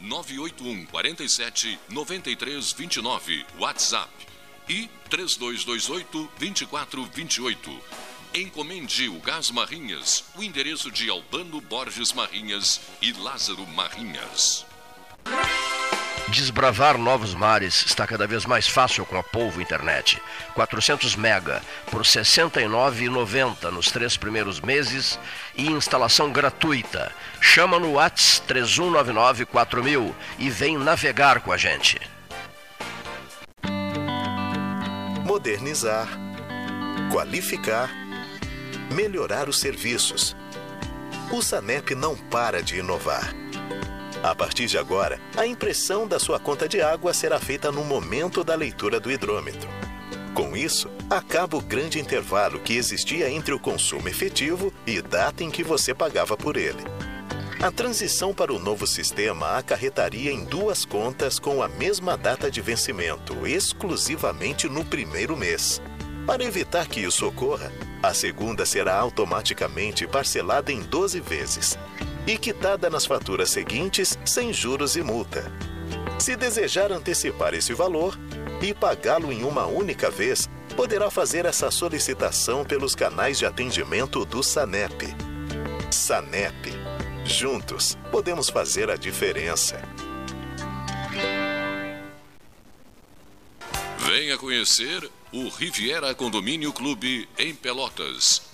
[0.00, 4.10] 981 47 93 29 WhatsApp
[4.68, 7.80] e 3228 2428.
[8.34, 14.66] Encomende o Gás Marrinhas, o endereço de Albano Borges Marrinhas e Lázaro Marrinhas.
[16.28, 20.20] Desbravar novos mares está cada vez mais fácil com a Polvo Internet.
[20.54, 21.60] 400 mega
[21.90, 25.18] por R$ 69,90 nos três primeiros meses
[25.54, 27.12] e instalação gratuita.
[27.40, 32.00] Chama no Whats 3199 4000 e vem navegar com a gente.
[35.26, 36.08] Modernizar,
[37.12, 37.90] qualificar,
[38.90, 40.34] melhorar os serviços.
[41.30, 43.43] O SANEP não para de inovar.
[44.24, 48.42] A partir de agora, a impressão da sua conta de água será feita no momento
[48.42, 49.68] da leitura do hidrômetro.
[50.32, 55.50] Com isso, acaba o grande intervalo que existia entre o consumo efetivo e data em
[55.50, 56.82] que você pagava por ele.
[57.62, 62.62] A transição para o novo sistema acarretaria em duas contas com a mesma data de
[62.62, 65.82] vencimento, exclusivamente no primeiro mês.
[66.26, 67.70] Para evitar que isso ocorra,
[68.02, 71.78] a segunda será automaticamente parcelada em 12 vezes
[72.26, 75.52] e quitada nas faturas seguintes sem juros e multa.
[76.18, 78.18] Se desejar antecipar esse valor
[78.62, 84.42] e pagá-lo em uma única vez, poderá fazer essa solicitação pelos canais de atendimento do
[84.42, 85.14] SANEP.
[85.90, 86.72] SANEP.
[87.24, 89.80] Juntos, podemos fazer a diferença.
[93.98, 98.53] Venha conhecer o Riviera Condomínio Clube em Pelotas.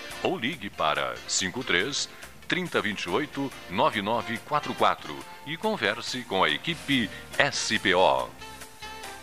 [0.23, 2.09] ou ligue para 53
[2.47, 5.15] 3028 9944
[5.47, 7.09] e converse com a equipe
[7.51, 8.29] SPO.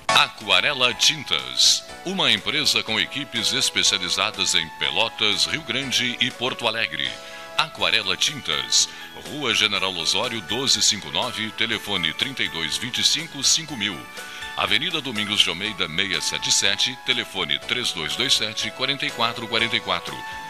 [0.09, 7.09] Aquarela Tintas, uma empresa com equipes especializadas em Pelotas, Rio Grande e Porto Alegre.
[7.57, 8.89] Aquarela Tintas,
[9.29, 13.97] Rua General Osório 1259, telefone 3225 5000.
[14.57, 20.48] Avenida Domingos de Almeida 677, telefone 3227 4444.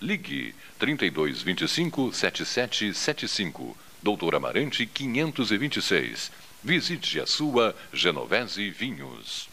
[0.00, 3.76] Ligue 3225 7775.
[4.02, 6.30] Doutor Amarante 526.
[6.64, 9.48] Visite a sua Genovese Vinhos.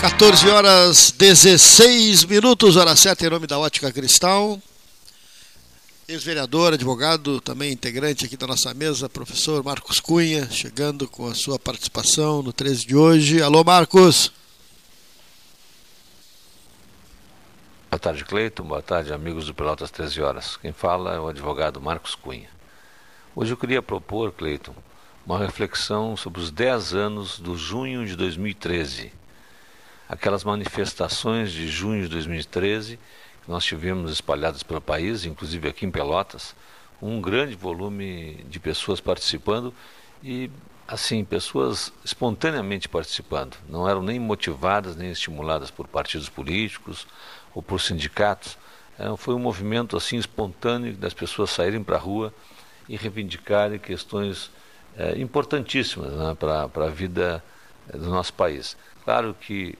[0.00, 4.58] 14 horas 16 minutos, hora 7 em nome da Ótica Cristal.
[6.06, 11.58] Ex-vereador, advogado, também integrante aqui da nossa mesa, professor Marcos Cunha, chegando com a sua
[11.58, 13.42] participação no 13 de hoje.
[13.42, 14.32] Alô, Marcos.
[17.90, 18.64] Boa tarde, Cleiton.
[18.64, 20.58] Boa tarde, amigos do Pelotas 13 Horas.
[20.58, 22.50] Quem fala é o advogado Marcos Cunha.
[23.34, 24.74] Hoje eu queria propor, Cleiton,
[25.24, 29.10] uma reflexão sobre os 10 anos do junho de 2013.
[30.06, 32.98] Aquelas manifestações de junho de 2013
[33.42, 36.54] que nós tivemos espalhadas pelo país, inclusive aqui em Pelotas,
[37.00, 39.72] um grande volume de pessoas participando
[40.22, 40.50] e
[40.86, 47.06] assim, pessoas espontaneamente participando, não eram nem motivadas nem estimuladas por partidos políticos
[47.54, 48.58] ou por sindicatos.
[48.98, 52.32] É, foi um movimento assim espontâneo das pessoas saírem para a rua
[52.88, 54.50] e reivindicarem questões
[54.96, 57.42] é, importantíssimas né, para a vida
[57.88, 58.76] é, do nosso país.
[59.04, 59.78] Claro que,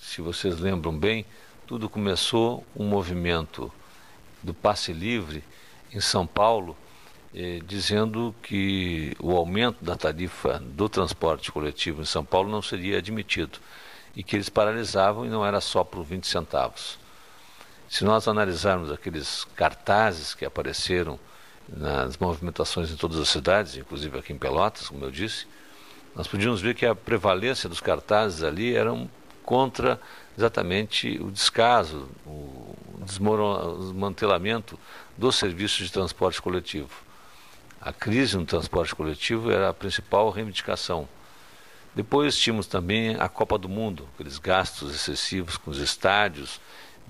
[0.00, 1.24] se vocês lembram bem,
[1.66, 3.72] tudo começou um movimento
[4.42, 5.42] do passe livre
[5.92, 6.76] em São Paulo,
[7.34, 12.98] eh, dizendo que o aumento da tarifa do transporte coletivo em São Paulo não seria
[12.98, 13.58] admitido
[14.14, 16.98] e que eles paralisavam e não era só por 20 centavos.
[17.90, 21.18] Se nós analisarmos aqueles cartazes que apareceram
[21.68, 25.44] nas movimentações em todas as cidades, inclusive aqui em Pelotas, como eu disse,
[26.14, 29.10] nós podíamos ver que a prevalência dos cartazes ali eram
[29.42, 30.00] contra
[30.38, 34.78] exatamente o descaso, o desmantelamento
[35.18, 36.92] dos serviços de transporte coletivo.
[37.80, 41.08] A crise no transporte coletivo era a principal reivindicação.
[41.92, 46.60] Depois tínhamos também a Copa do Mundo, aqueles gastos excessivos com os estádios,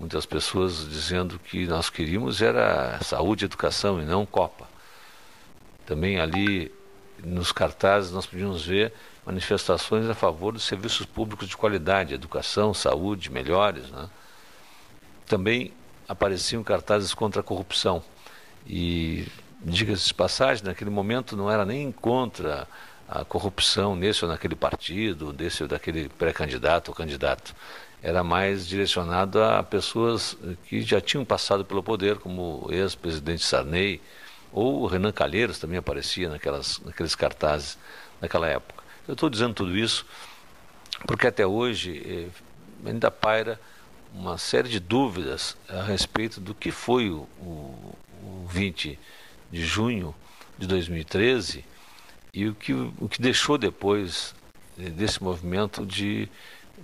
[0.01, 4.67] muitas pessoas dizendo que nós queríamos era saúde educação e não Copa.
[5.85, 6.73] Também ali
[7.23, 8.95] nos cartazes nós podíamos ver
[9.27, 13.91] manifestações a favor dos serviços públicos de qualidade, educação, saúde, melhores.
[13.91, 14.09] Né?
[15.27, 15.73] Também
[16.09, 18.03] apareciam cartazes contra a corrupção.
[18.67, 19.29] E,
[19.61, 22.67] diga-se de passagem, naquele momento não era nem contra
[23.07, 27.55] a corrupção nesse ou naquele partido, desse ou daquele pré-candidato ou candidato.
[28.03, 34.01] Era mais direcionado a pessoas que já tinham passado pelo poder, como o ex-presidente Sarney,
[34.53, 37.79] ou o Renan Calheiros também aparecia naquelas, naqueles cartazes
[38.21, 38.83] naquela época.
[39.07, 40.07] Eu estou dizendo tudo isso
[41.07, 43.61] porque até hoje eh, ainda paira
[44.13, 48.99] uma série de dúvidas a respeito do que foi o, o, o 20
[49.51, 50.15] de junho
[50.59, 51.65] de 2013
[52.33, 54.35] e o que, o que deixou depois
[54.79, 56.29] eh, desse movimento de,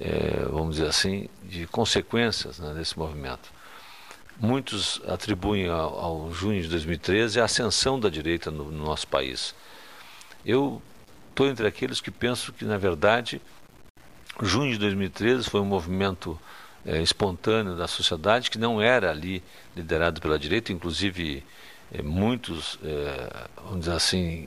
[0.01, 3.51] eh, vamos dizer assim, de consequências né, desse movimento.
[4.39, 9.55] Muitos atribuem ao, ao, junho de 2013 a ascensão da direita no, no nosso país.
[10.45, 10.83] Eu
[11.31, 13.41] estou entre aqueles que pensam que, na verdade,
[14.43, 16.39] junho de 2013 foi um movimento
[16.85, 19.43] é, espontâneo da sociedade que não era ali
[19.75, 21.43] liderado pela direita, inclusive
[21.93, 24.47] é, muitos, é, vamos dizer assim,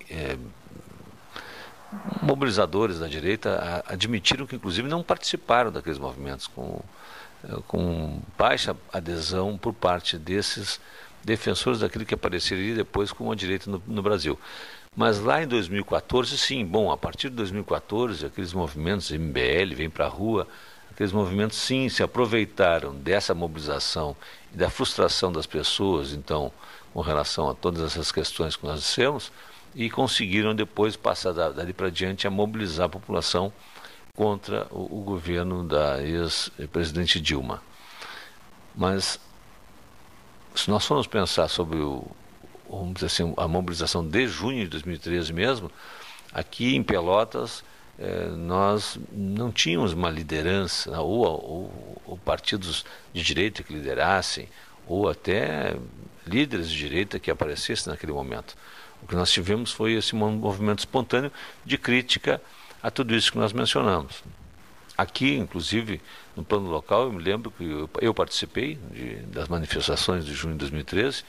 [2.22, 6.82] mobilizadores da direita admitiram que inclusive não participaram daqueles movimentos com
[7.68, 10.80] com baixa adesão por parte desses
[11.24, 14.40] defensores daquilo que apareceria depois como a direita no, no, Brasil.
[14.96, 20.06] Mas lá em 2014, sim, bom, a partir de 2014, aqueles movimentos MBL vem para
[20.06, 20.48] a rua,
[20.92, 24.16] aqueles movimentos sim se aproveitaram dessa mobilização
[24.54, 26.52] e da frustração das pessoas, então,
[26.94, 29.32] com relação a todas essas questões que nós dissemos,
[29.76, 33.52] e conseguiram depois passar dali para diante a mobilizar a população
[34.16, 37.62] contra o, o governo da ex-presidente Dilma.
[38.76, 39.20] Mas,
[40.56, 42.06] se nós formos pensar sobre o,
[43.04, 45.72] assim, a mobilização de junho de 2013 mesmo,
[46.34, 47.64] aqui em Pelotas
[47.98, 54.48] eh, nós não tínhamos uma liderança, ou, ou, ou, partidos de direita que liderassem,
[54.88, 55.76] ou até
[56.26, 58.56] líderes de direita que aparecessem naquele momento.
[59.02, 61.32] O que nós tivemos foi esse movimento espontâneo
[61.66, 62.42] de crítica
[62.82, 64.24] a tudo isso que nós mencionamos.
[64.98, 66.02] Aqui, inclusive,
[66.36, 70.60] no plano local, eu me lembro que eu, participei de, das manifestações de junho de
[70.60, 71.24] 2013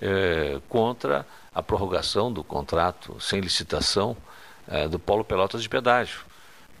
[0.00, 4.16] é, contra a prorrogação do contrato sem licitação
[4.68, 6.20] é, do Polo Pelotas de pedágio.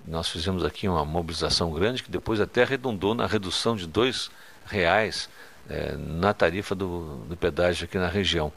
[0.06, 4.30] Nós fizemos aqui uma mobilização grande que depois até redundou na redução de dois
[4.66, 5.30] reais
[5.68, 8.52] é, na tarifa do, do pedágio aqui na região.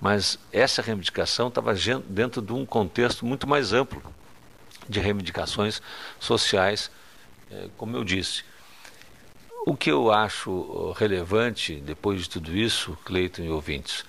[0.00, 1.74] Mas essa reivindicação estava
[2.08, 4.02] dentro de um contexto muito mais amplo
[4.88, 5.80] de reivindicações
[6.20, 6.90] sociais,
[7.50, 8.44] eh, como eu disse.
[9.66, 14.04] O que eu acho relevante depois de tudo isso, Cleiton e ouvintes,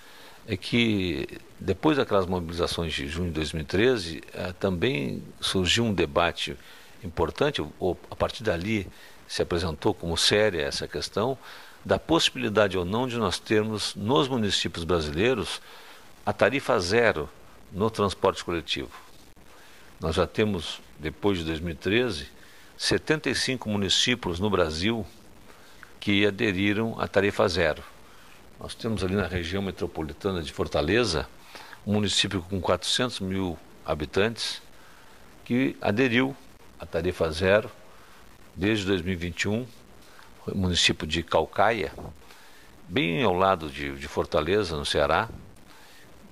[0.47, 1.27] é que
[1.59, 6.57] depois daquelas mobilizações de junho de 2013, eh, também surgiu um debate
[7.03, 8.87] importante, ou a partir dali
[9.27, 11.37] se apresentou como séria essa questão,
[11.85, 15.61] da possibilidade ou não de nós termos nos municípios brasileiros
[16.25, 17.29] a tarifa zero
[17.71, 18.89] no transporte coletivo.
[19.99, 22.27] Nós já temos, depois de 2013,
[22.75, 25.05] 75 municípios no Brasil
[25.99, 27.83] que aderiram à tarifa zero.
[28.59, 31.27] Nós temos ali na região metropolitana de Fortaleza
[31.85, 34.61] um município com 400 mil habitantes
[35.43, 36.35] que aderiu
[36.79, 37.69] à tarifa zero
[38.55, 39.67] desde 2021, o
[40.53, 41.91] município de Calcaia,
[42.87, 45.29] bem ao lado de, de Fortaleza, no Ceará,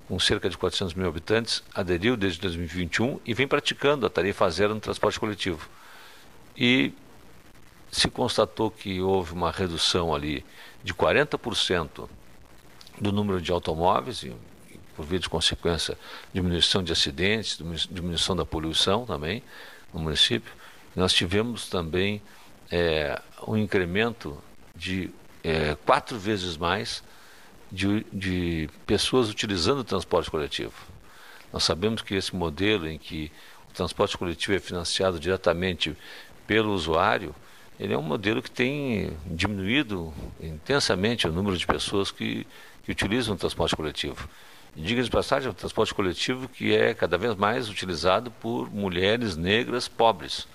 [0.07, 4.73] com cerca de 400 mil habitantes, aderiu desde 2021 e vem praticando a tarifa zero
[4.73, 5.68] no transporte coletivo.
[6.56, 6.94] E
[7.91, 10.45] se constatou que houve uma redução ali
[10.84, 12.10] de 40%
[12.99, 14.35] do número de automóveis, e,
[14.95, 15.98] por via de consequência,
[16.34, 17.57] diminuição de acidentes,
[17.90, 19.44] diminuição da poluição também
[19.94, 20.53] no município.
[20.95, 22.22] Nós tivemos também
[22.72, 24.41] é, um incremento
[24.76, 25.10] de
[25.44, 27.03] é, quatro vezes mais
[27.72, 30.73] de, de pessoas utilizando o transporte coletivo.
[31.52, 33.31] Nós sabemos que esse modelo em que
[33.69, 35.95] o transporte coletivo é financiado diretamente
[36.48, 37.35] pelo usuário,
[37.80, 42.45] ele é um modelo que tem diminuído intensamente o número de pessoas que,
[42.84, 44.30] que utilizam o transporte coletivo.
[44.76, 49.35] Diga de passagem, é um transporte coletivo que é cada vez mais utilizado por mulheres
[49.35, 50.48] negras pobres.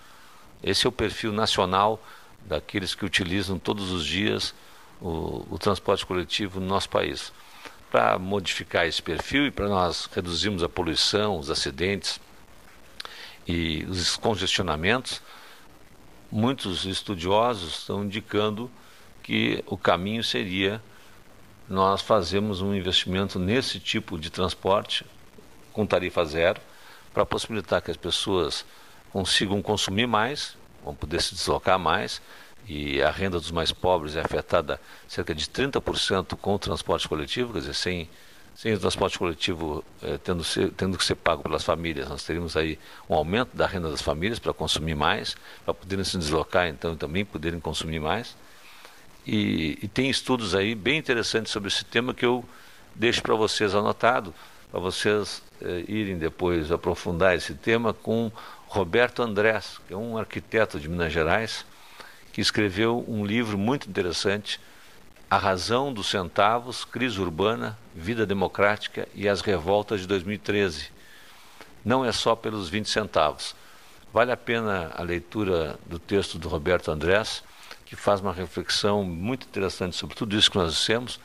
[0.62, 2.02] Esse é o perfil nacional
[2.40, 4.54] daqueles que utilizam todos os dias
[5.00, 7.32] o, o transporte coletivo no nosso país.
[7.90, 12.20] Para modificar esse perfil e para nós reduzirmos a poluição, os acidentes
[13.46, 15.22] e os congestionamentos,
[16.30, 18.70] muitos estudiosos estão indicando
[19.22, 20.82] que o caminho seria
[21.68, 25.04] nós fazermos um investimento nesse tipo de transporte
[25.72, 26.60] com tarifa zero,
[27.12, 28.64] para possibilitar que as pessoas
[29.12, 32.20] consigam consumir mais, vão poder se deslocar mais,
[32.68, 34.78] e a renda dos mais pobres é afetada
[35.08, 38.08] cerca de 30% com o transporte coletivo, quer dizer, sem,
[38.54, 42.56] sem o transporte coletivo eh, tendo, ser, tendo que ser pago pelas famílias, nós teríamos
[42.56, 42.78] aí
[43.08, 46.96] um aumento da renda das famílias para consumir mais, para poderem se deslocar, então, e
[46.96, 48.36] também poderem consumir mais.
[49.26, 52.44] E, e, tem estudos aí bem interessantes sobre esse tema que eu
[52.94, 54.34] deixo para vocês anotado,
[54.70, 58.30] para vocês eh, irem depois aprofundar esse tema com
[58.68, 61.64] Roberto Andrés, que é um arquiteto de Minas Gerais,
[62.32, 64.60] que escreveu um livro muito interessante,
[65.30, 70.90] A Razão dos Centavos, Crise Urbana, Vida Democrática e as Revoltas de 2013.
[71.82, 73.56] Não é só pelos 20 centavos.
[74.12, 77.42] Vale a pena a leitura do texto do Roberto Andrés,
[77.86, 81.18] que faz uma reflexão muito interessante sobre tudo isso que nós dissemos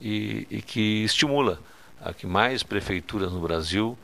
[0.00, 1.60] e, e que estimula
[2.00, 3.98] a que mais prefeituras no Brasil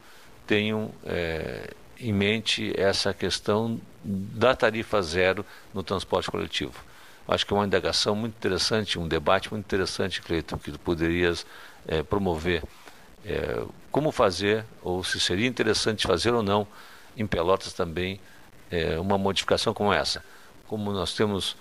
[0.47, 1.73] tenham é,
[2.03, 6.75] em mente essa questão da tarifa zero no transporte coletivo.
[7.29, 11.47] Acho que é uma indagação muito interessante, um debate muito interessante, Cleiton, que tu poderias
[11.87, 12.65] é, promover.
[13.25, 16.67] É, como fazer, ou se seria interessante fazer ou não,
[17.17, 18.21] em Pelotas também,
[18.71, 20.25] é, uma modificação como essa.
[20.67, 21.57] Como nós temos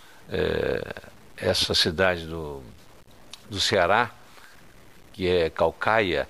[1.36, 2.64] essa cidade do,
[3.50, 4.12] do Ceará,
[5.12, 6.26] que é Calcaia,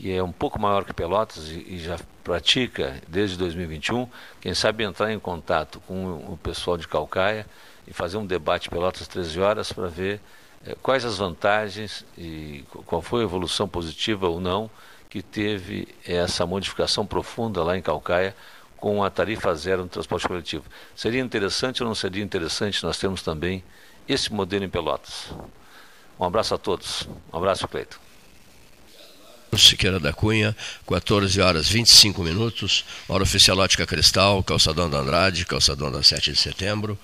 [0.00, 4.08] que é um pouco maior que Pelotas e, e já pratica desde 2021,
[4.40, 7.44] quem sabe entrar em contato com o pessoal de Calcaia
[7.86, 10.18] e fazer um debate Pelotas 13 horas para ver
[10.66, 14.70] eh, quais as vantagens e qual foi a evolução positiva ou não
[15.10, 18.34] que teve essa modificação profunda lá em Calcaia
[18.78, 20.64] com a tarifa zero no transporte coletivo.
[20.96, 23.62] Seria interessante ou não seria interessante nós temos também
[24.08, 25.30] esse modelo em Pelotas?
[26.18, 27.06] Um abraço a todos.
[27.30, 28.09] Um abraço, Cleito.
[29.58, 30.56] Siqueira da Cunha,
[30.86, 36.38] 14 horas 25 minutos, hora oficial ótica cristal, calçadão da Andrade, calçadão da 7 de
[36.38, 36.98] setembro.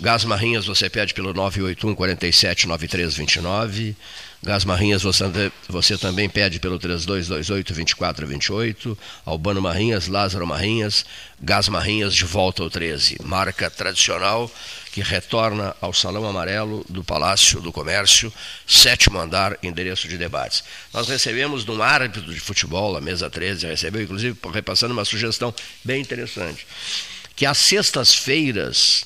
[0.00, 3.96] Gás Marrinhas você pede pelo 981 47 9329.
[4.42, 5.24] Gás Marrinhas você,
[5.68, 8.98] você também pede pelo 3228 2428.
[9.24, 11.06] Albano Marrinhas, Lázaro Marrinhas,
[11.40, 13.18] Gás Marrinhas de volta ao 13.
[13.22, 14.50] Marca tradicional
[14.94, 18.32] que retorna ao Salão Amarelo do Palácio do Comércio,
[18.64, 20.62] sétimo andar, endereço de debates.
[20.92, 25.52] Nós recebemos de um árbitro de futebol, a mesa 13, recebeu, inclusive, repassando uma sugestão
[25.82, 26.64] bem interessante,
[27.34, 29.04] que às sextas-feiras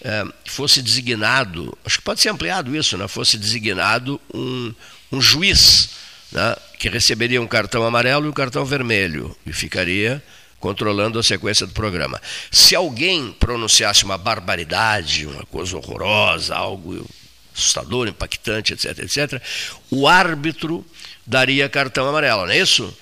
[0.00, 4.72] é, fosse designado, acho que pode ser ampliado isso, né, fosse designado um,
[5.12, 5.90] um juiz
[6.32, 10.22] né, que receberia um cartão amarelo e um cartão vermelho, e ficaria
[10.60, 12.20] controlando a sequência do programa.
[12.50, 17.06] Se alguém pronunciasse uma barbaridade, uma coisa horrorosa, algo
[17.54, 19.42] assustador, impactante, etc., etc.,
[19.90, 20.84] o árbitro
[21.26, 22.94] daria cartão amarelo, não é isso?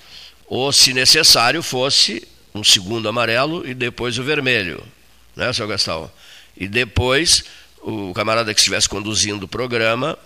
[0.47, 4.83] Ou, se necessário, fosse um segundo amarelo e depois o vermelho,
[5.35, 6.11] né, seu Gastão?
[6.57, 7.45] E depois
[7.83, 10.17] o camarada que estivesse conduzindo o programa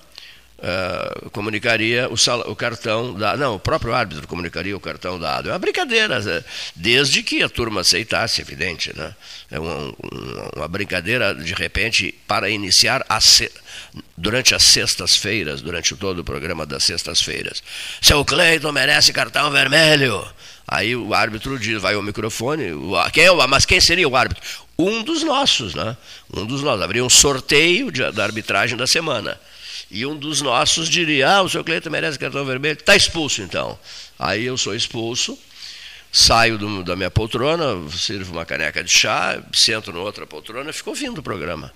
[0.59, 3.39] uh, comunicaria o, sal, o, cartão dado.
[3.39, 5.49] Não, o próprio árbitro comunicaria o cartão dado.
[5.49, 6.45] É uma brincadeira, né?
[6.75, 8.97] desde que a turma aceitasse, evidente.
[8.97, 9.15] Né?
[9.51, 9.95] É uma,
[10.57, 13.51] uma brincadeira, de repente, para iniciar a se...
[14.17, 17.63] durante as sextas-feiras, durante todo o programa das sextas-feiras.
[18.01, 20.27] Seu Cleiton merece cartão vermelho.
[20.67, 22.73] Aí o árbitro diz, vai ao microfone,
[23.15, 24.43] quem é o, mas quem seria o árbitro?
[24.79, 25.97] Um dos nossos, né?
[26.33, 26.83] Um dos nossos.
[26.83, 29.41] Haveria um sorteio de, da arbitragem da semana.
[29.91, 33.79] E um dos nossos diria: Ah, o seu Cleiton merece cartão vermelho, está expulso então.
[34.19, 35.39] Aí eu sou expulso,
[36.13, 40.73] saio do, da minha poltrona, sirvo uma caneca de chá, sento na outra poltrona e
[40.73, 41.73] fico ouvindo o programa.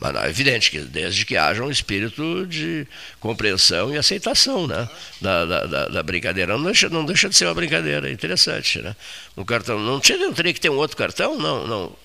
[0.00, 2.86] Mas é evidente que desde que haja um espírito de
[3.20, 4.88] compreensão e aceitação né?
[5.20, 6.56] da, da, da, da brincadeira.
[6.56, 8.80] Não deixa, não deixa de ser uma brincadeira, é interessante.
[8.80, 8.96] Né?
[9.36, 11.36] Um cartão, não, tinha, não teria que ter um outro cartão?
[11.36, 11.96] Não, não.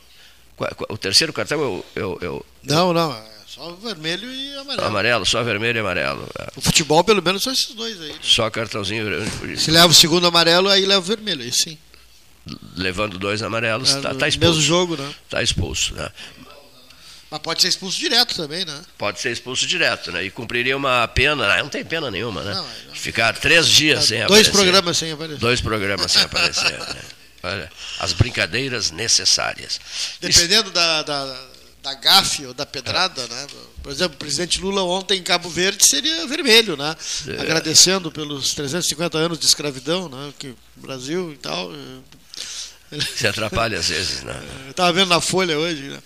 [0.90, 3.35] O terceiro cartão eu, eu não, não.
[3.56, 4.86] Só vermelho e amarelo.
[4.86, 6.28] Amarelo, só vermelho e amarelo.
[6.38, 6.52] É.
[6.58, 8.10] O futebol, pelo menos, são esses dois aí.
[8.10, 8.20] Né?
[8.22, 9.58] Só cartãozinho vermelho.
[9.58, 11.78] Se leva o segundo amarelo, aí leva o vermelho, aí sim.
[12.76, 14.56] Levando dois amarelos, está é, tá, tá expulso.
[14.58, 15.10] Mesmo jogo, né?
[15.24, 16.10] Está expulso, né?
[17.32, 18.82] Mas pode ser expulso direto também, né?
[18.98, 20.26] Pode ser expulso direto, né?
[20.26, 21.64] E cumpriria uma pena, né?
[21.64, 22.54] não tem pena nenhuma, né?
[22.54, 22.94] Não, não.
[22.94, 24.52] Ficar três dias sem dois aparecer.
[24.52, 25.40] Dois programas sem aparecer.
[25.40, 26.78] Dois programas sem aparecer.
[26.78, 27.02] né?
[27.42, 29.80] Olha, as brincadeiras necessárias.
[30.20, 30.74] Dependendo Isso...
[30.74, 31.55] da, da
[31.86, 33.48] da gafe ou da pedrada, né?
[33.84, 36.96] Por exemplo, o presidente Lula ontem em Cabo Verde seria vermelho, né?
[37.28, 37.40] É.
[37.40, 40.34] Agradecendo pelos 350 anos de escravidão, né?
[40.40, 41.72] Que Brasil e tal.
[43.16, 44.40] Se atrapalha às vezes, né?
[44.70, 46.00] Estava vendo na Folha hoje, né?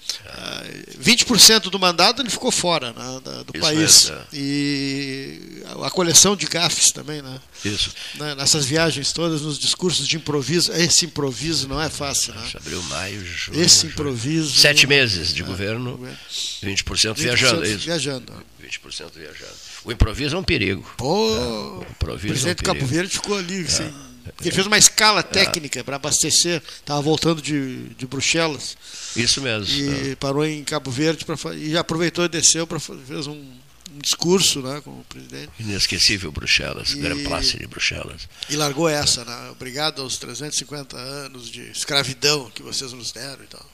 [1.01, 3.77] 20% do mandato ele ficou fora né, do Isso país.
[4.09, 4.21] mesmo, é.
[4.33, 7.39] E a coleção de gafes também, né?
[7.63, 7.91] Isso.
[8.15, 10.71] Né, Nessas viagens todas, nos discursos de improviso.
[10.73, 12.41] Esse improviso não é fácil, né?
[12.55, 13.61] Abril, maio, junho.
[13.61, 14.59] Esse improviso.
[14.59, 16.17] Sete meses de É, governo, governo.
[16.63, 17.63] 20%, 20% viajando.
[17.65, 17.85] é isso?
[17.85, 18.33] viajando.
[18.63, 19.51] 20% viajando.
[19.85, 20.85] O improviso é um perigo.
[20.97, 22.85] Pô, o O improviso presidente é um Cabo.
[22.85, 24.08] Verde ficou ali, sem- porque
[24.41, 26.61] ele fez uma escala técnica para abastecer.
[26.79, 28.77] Estava voltando de, de Bruxelas.
[29.15, 29.73] Isso mesmo.
[29.73, 34.61] E parou em Cabo Verde pra, e aproveitou e desceu para fez um, um discurso
[34.61, 35.51] né, com o presidente.
[35.59, 38.27] Inesquecível Bruxelas, E- Grand Place de Bruxelas.
[38.49, 39.49] E largou essa, né?
[39.51, 43.65] Obrigado aos 350 anos de escravidão que vocês nos deram e tal.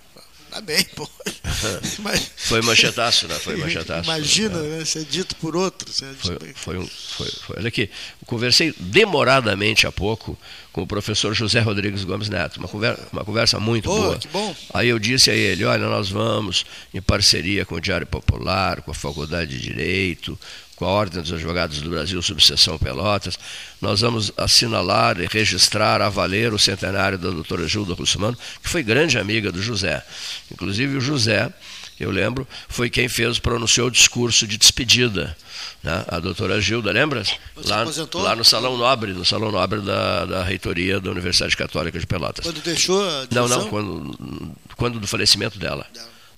[0.55, 1.05] Tá bem, pô.
[1.99, 3.35] Mas- Foi manchetaço, né?
[3.35, 4.05] Foi manchetaço.
[4.09, 4.85] Imagina, né?
[4.85, 5.91] Ser dito por outro.
[5.91, 7.89] Ser Foi, foi um, foi, foi- olha aqui,
[8.25, 10.37] conversei demoradamente há pouco
[10.71, 14.17] com o professor José Rodrigues Gomes Neto, uma conversa, uma conversa muito Pô, boa.
[14.17, 14.55] que bom.
[14.73, 18.91] Aí eu disse a ele, olha, nós vamos em parceria com o Diário Popular, com
[18.91, 20.39] a Faculdade de Direito,
[20.75, 23.39] com a Ordem dos Advogados do Brasil, subseção Pelotas,
[23.81, 28.83] nós vamos assinalar e registrar a valer o centenário da doutora Gilda Russomano, que foi
[28.83, 30.03] grande amiga do José.
[30.51, 31.51] Inclusive o José,
[31.99, 35.35] eu lembro, foi quem fez, pronunciou o discurso de despedida.
[35.81, 36.03] Né?
[36.09, 37.23] A doutora Gilda, lembra?
[37.63, 37.85] Lá,
[38.15, 42.45] lá no Salão Nobre, no Salão Nobre da, da reitoria da Universidade Católica de Pelotas.
[42.45, 43.59] Quando deixou a Não, direção?
[43.59, 45.85] não, quando, quando do falecimento dela.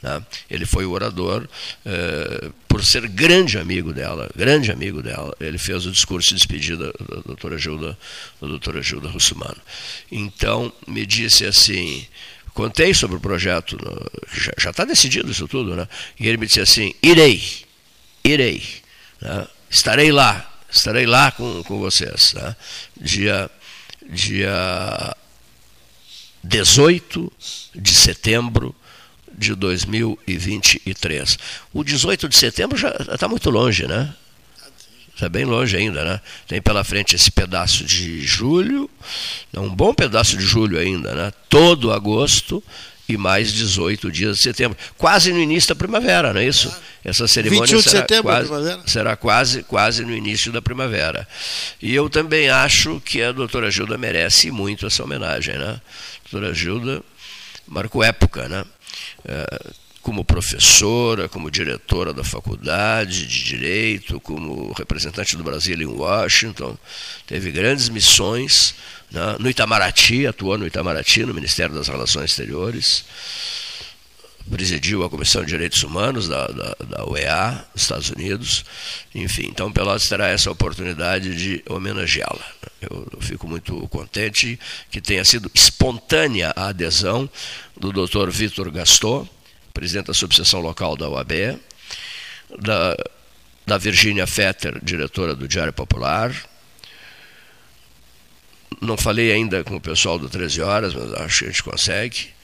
[0.08, 0.24] Né?
[0.50, 1.48] Ele foi o orador,
[1.86, 6.94] eh, por ser grande amigo dela, grande amigo dela, ele fez o discurso de despedida
[7.10, 7.98] da doutora Gilda,
[8.42, 9.58] da doutora Gilda Russumano.
[10.12, 12.08] Então, me disse assim,
[12.54, 13.78] contei sobre o projeto,
[14.58, 15.88] já está decidido isso tudo, né?
[16.20, 17.44] E ele me disse assim, irei,
[18.24, 18.64] irei,
[19.22, 19.48] né?
[19.70, 22.56] estarei lá, estarei lá com, com vocês, né?
[22.96, 23.50] dia,
[24.10, 25.16] dia
[26.44, 27.32] 18
[27.76, 28.74] de setembro
[29.38, 31.38] de 2023.
[31.74, 34.14] O 18 de setembro já está muito longe, né?
[35.14, 36.22] Está bem longe ainda, né?
[36.48, 38.90] Tem pela frente esse pedaço de julho,
[39.52, 41.34] é um bom pedaço de julho ainda, né?
[41.50, 42.64] Todo agosto
[43.10, 44.78] e mais 18 dias de setembro.
[44.98, 46.72] Quase no início da primavera, não é isso?
[47.04, 48.82] Essa cerimônia 21 de será setembro, quase, primavera.
[48.86, 51.28] será quase, quase no início da primavera.
[51.82, 55.80] E eu também acho que a doutora Gilda merece muito essa homenagem, né?
[55.80, 57.02] A doutora Gilda
[57.68, 58.64] marcou época, né?
[59.26, 59.72] Eh,
[60.08, 66.78] como professora, como diretora da faculdade de Direito, como representante do Brasil em Washington,
[67.26, 68.74] teve grandes missões
[69.12, 69.36] né?
[69.38, 73.04] no Itamaraty, atuou no Itamaraty, no Ministério das Relações Exteriores,
[74.50, 78.66] presidiu a Comissão de Direitos Humanos da, da, da UEA, dos Estados Unidos,
[79.14, 82.46] enfim, então Pelotas terá essa oportunidade de homenageá-la.
[82.82, 84.60] Eu, eu fico muito contente
[84.90, 87.30] que tenha sido espontânea a adesão
[87.76, 88.30] do Dr.
[88.30, 89.28] Vitor Gaston,
[89.74, 91.60] presidente da subseção local da OAB,
[92.60, 92.98] da,
[93.66, 96.34] da Virgínia Fetter, diretora do Diário Popular.
[98.82, 102.37] Não falei ainda com o pessoal do 13 Horas, mas acho que a gente consegue.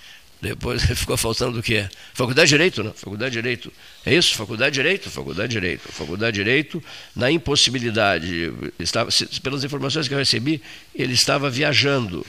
[0.43, 1.87] Depois ficou faltando o quê?
[2.13, 2.91] Faculdade de Direito, né?
[2.93, 3.71] Faculdade de Direito.
[4.05, 4.35] É isso?
[4.35, 5.09] Faculdade de Direito?
[5.09, 5.89] Faculdade de Direito.
[5.89, 6.83] Faculdade de Direito,
[7.15, 9.09] na impossibilidade, estava,
[9.41, 10.61] pelas informações que eu recebi,
[10.93, 12.25] ele estava viajando.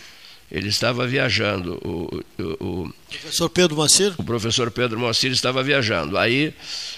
[0.48, 1.72] Ele estava viajando.
[1.84, 4.14] O, o, o, Professor Pedro Macir?
[4.16, 6.16] o professor Pedro Moacir estava viajando.
[6.16, 6.54] Aí,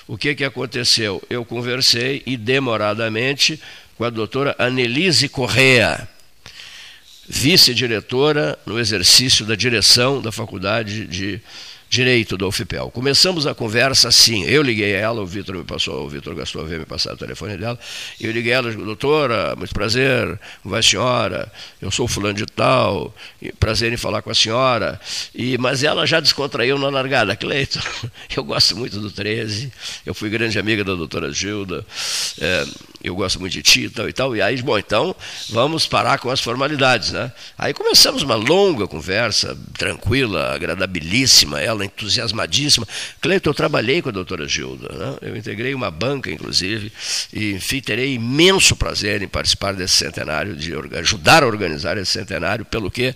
[0.06, 1.22] o que, que aconteceu?
[1.30, 3.58] Eu conversei e demoradamente
[3.96, 6.06] com a doutora Anelise Correa,
[7.28, 11.40] vice-diretora no exercício da direção da Faculdade de
[11.88, 12.90] Direito da UFPEL.
[12.90, 16.64] Começamos a conversa assim, eu liguei a ela, o Vitor me passou, o Vitor Gaston
[16.64, 17.78] veio me passar o telefone dela,
[18.20, 20.26] eu liguei a ela, doutora, muito prazer,
[20.62, 21.52] como vai a senhora?
[21.80, 23.14] Eu sou fulano de tal,
[23.60, 25.00] prazer em falar com a senhora,
[25.32, 27.80] e, mas ela já descontraiu na largada, Cleiton,
[28.36, 29.72] eu gosto muito do 13,
[30.04, 31.86] eu fui grande amiga da doutora Gilda,
[32.40, 32.66] é,
[33.02, 35.14] eu gosto muito de ti e tal e tal, e aí, bom, então,
[35.50, 37.32] vamos parar com as formalidades, né?
[37.56, 42.86] Aí começamos uma longa conversa, tranquila, agradabilíssima, ela entusiasmadíssima.
[43.20, 45.16] Cleiton, eu trabalhei com a doutora Gilda, né?
[45.22, 46.92] eu integrei uma banca, inclusive,
[47.32, 52.64] e, enfim, terei imenso prazer em participar desse centenário, de ajudar a organizar esse centenário,
[52.64, 53.14] pelo que,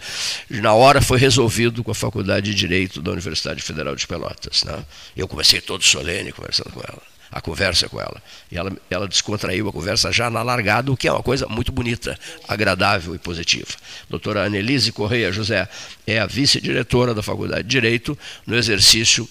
[0.48, 4.65] na hora, foi resolvido com a Faculdade de Direito da Universidade Federal de Pelotas.
[4.65, 4.85] Né?
[5.16, 8.23] Eu comecei todo solene conversando com ela a conversa com ela.
[8.51, 11.70] E ela, ela descontraiu a conversa já na largada, o que é uma coisa muito
[11.70, 13.70] bonita, agradável e positiva.
[14.09, 15.69] Doutora Anelise Correia José
[16.07, 19.28] é a vice-diretora da Faculdade de Direito no exercício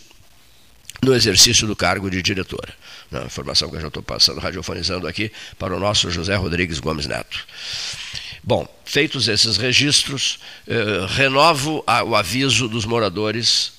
[1.01, 2.73] no exercício do cargo de diretora.
[3.09, 7.05] Na informação que eu já estou passando, radiofonizando aqui para o nosso José Rodrigues Gomes
[7.05, 7.45] Neto.
[8.43, 13.78] Bom, feitos esses registros, eh, renovo a, o aviso dos moradores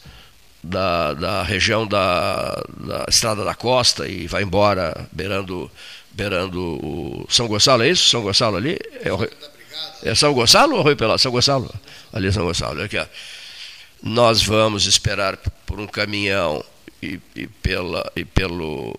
[0.62, 5.70] da, da região da, da, Estrada da Costa e vai embora beirando,
[6.12, 8.10] beirando o São Gonçalo, é isso?
[8.10, 8.78] São Gonçalo ali?
[9.02, 9.28] É, o,
[10.02, 11.20] é São Gonçalo ou Rio Pelado?
[11.20, 11.72] São Gonçalo?
[12.12, 13.06] Ali é São Gonçalo, aqui, ó.
[14.02, 16.64] Nós vamos esperar por um caminhão
[17.02, 18.98] e, e, pela, e pelo,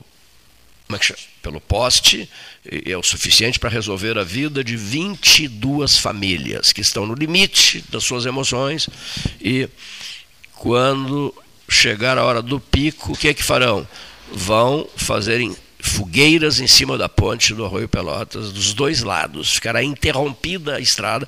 [0.93, 2.29] é pelo poste,
[2.65, 8.03] é o suficiente para resolver a vida de 22 famílias que estão no limite das
[8.03, 8.87] suas emoções
[9.39, 9.67] e
[10.53, 11.33] quando
[11.71, 13.87] chegar a hora do pico, o que é que farão?
[14.33, 19.53] Vão fazerem fogueiras em cima da ponte do Arroio Pelotas, dos dois lados.
[19.53, 21.27] Ficará interrompida a estrada,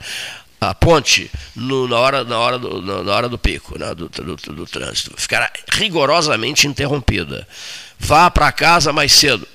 [0.61, 4.35] a ponte, no, na, hora, na, hora do, na, hora do pico, né, do, do,
[4.35, 5.13] do trânsito.
[5.17, 7.47] Ficará rigorosamente interrompida.
[7.97, 9.47] Vá para casa mais cedo.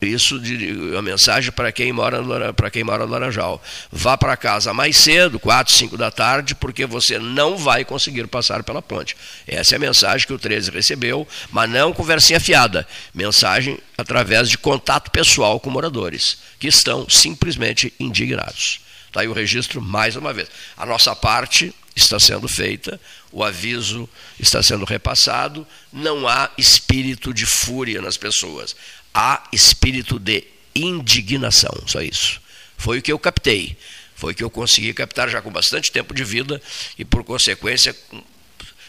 [0.00, 2.22] Isso de a mensagem para quem mora
[2.54, 3.60] para quem mora no Laranjal.
[3.90, 8.62] Vá para casa mais cedo, 4, 5 da tarde, porque você não vai conseguir passar
[8.62, 9.16] pela ponte.
[9.46, 12.86] Essa é a mensagem que o 13 recebeu, mas não conversinha fiada.
[13.12, 18.80] Mensagem através de contato pessoal com moradores, que estão simplesmente indignados.
[19.08, 20.48] Está aí o registro mais uma vez.
[20.76, 23.00] A nossa parte está sendo feita,
[23.32, 24.08] o aviso
[24.38, 28.76] está sendo repassado, não há espírito de fúria nas pessoas
[29.12, 30.44] há espírito de
[30.74, 32.40] indignação, só isso.
[32.76, 33.76] Foi o que eu captei,
[34.14, 36.60] foi o que eu consegui captar já com bastante tempo de vida
[36.98, 37.94] e, por consequência,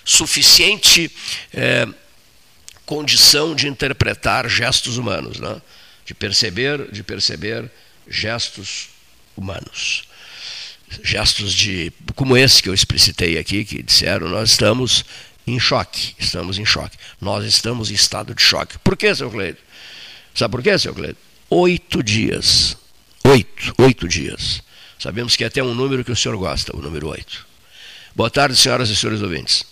[0.04, 1.12] suficiente
[1.54, 1.88] é,
[2.86, 5.62] condição de interpretar gestos humanos, né?
[6.06, 7.70] de perceber, de perceber
[8.08, 8.90] gestos
[9.38, 10.04] humanos.
[11.04, 15.06] Gestos de como esse que eu explicitei aqui, que disseram, nós estamos
[15.46, 16.98] em choque, estamos em choque.
[17.22, 18.80] Nós estamos em estado de choque.
[18.80, 19.60] Por que, seu Cleide?
[20.40, 21.20] Sabe por quê, seu Cleiton?
[21.50, 22.78] Oito dias.
[23.26, 24.62] Oito, oito dias.
[24.98, 27.46] Sabemos que é até um número que o senhor gosta, o número oito.
[28.16, 29.66] Boa tarde, senhoras e senhores ouvintes.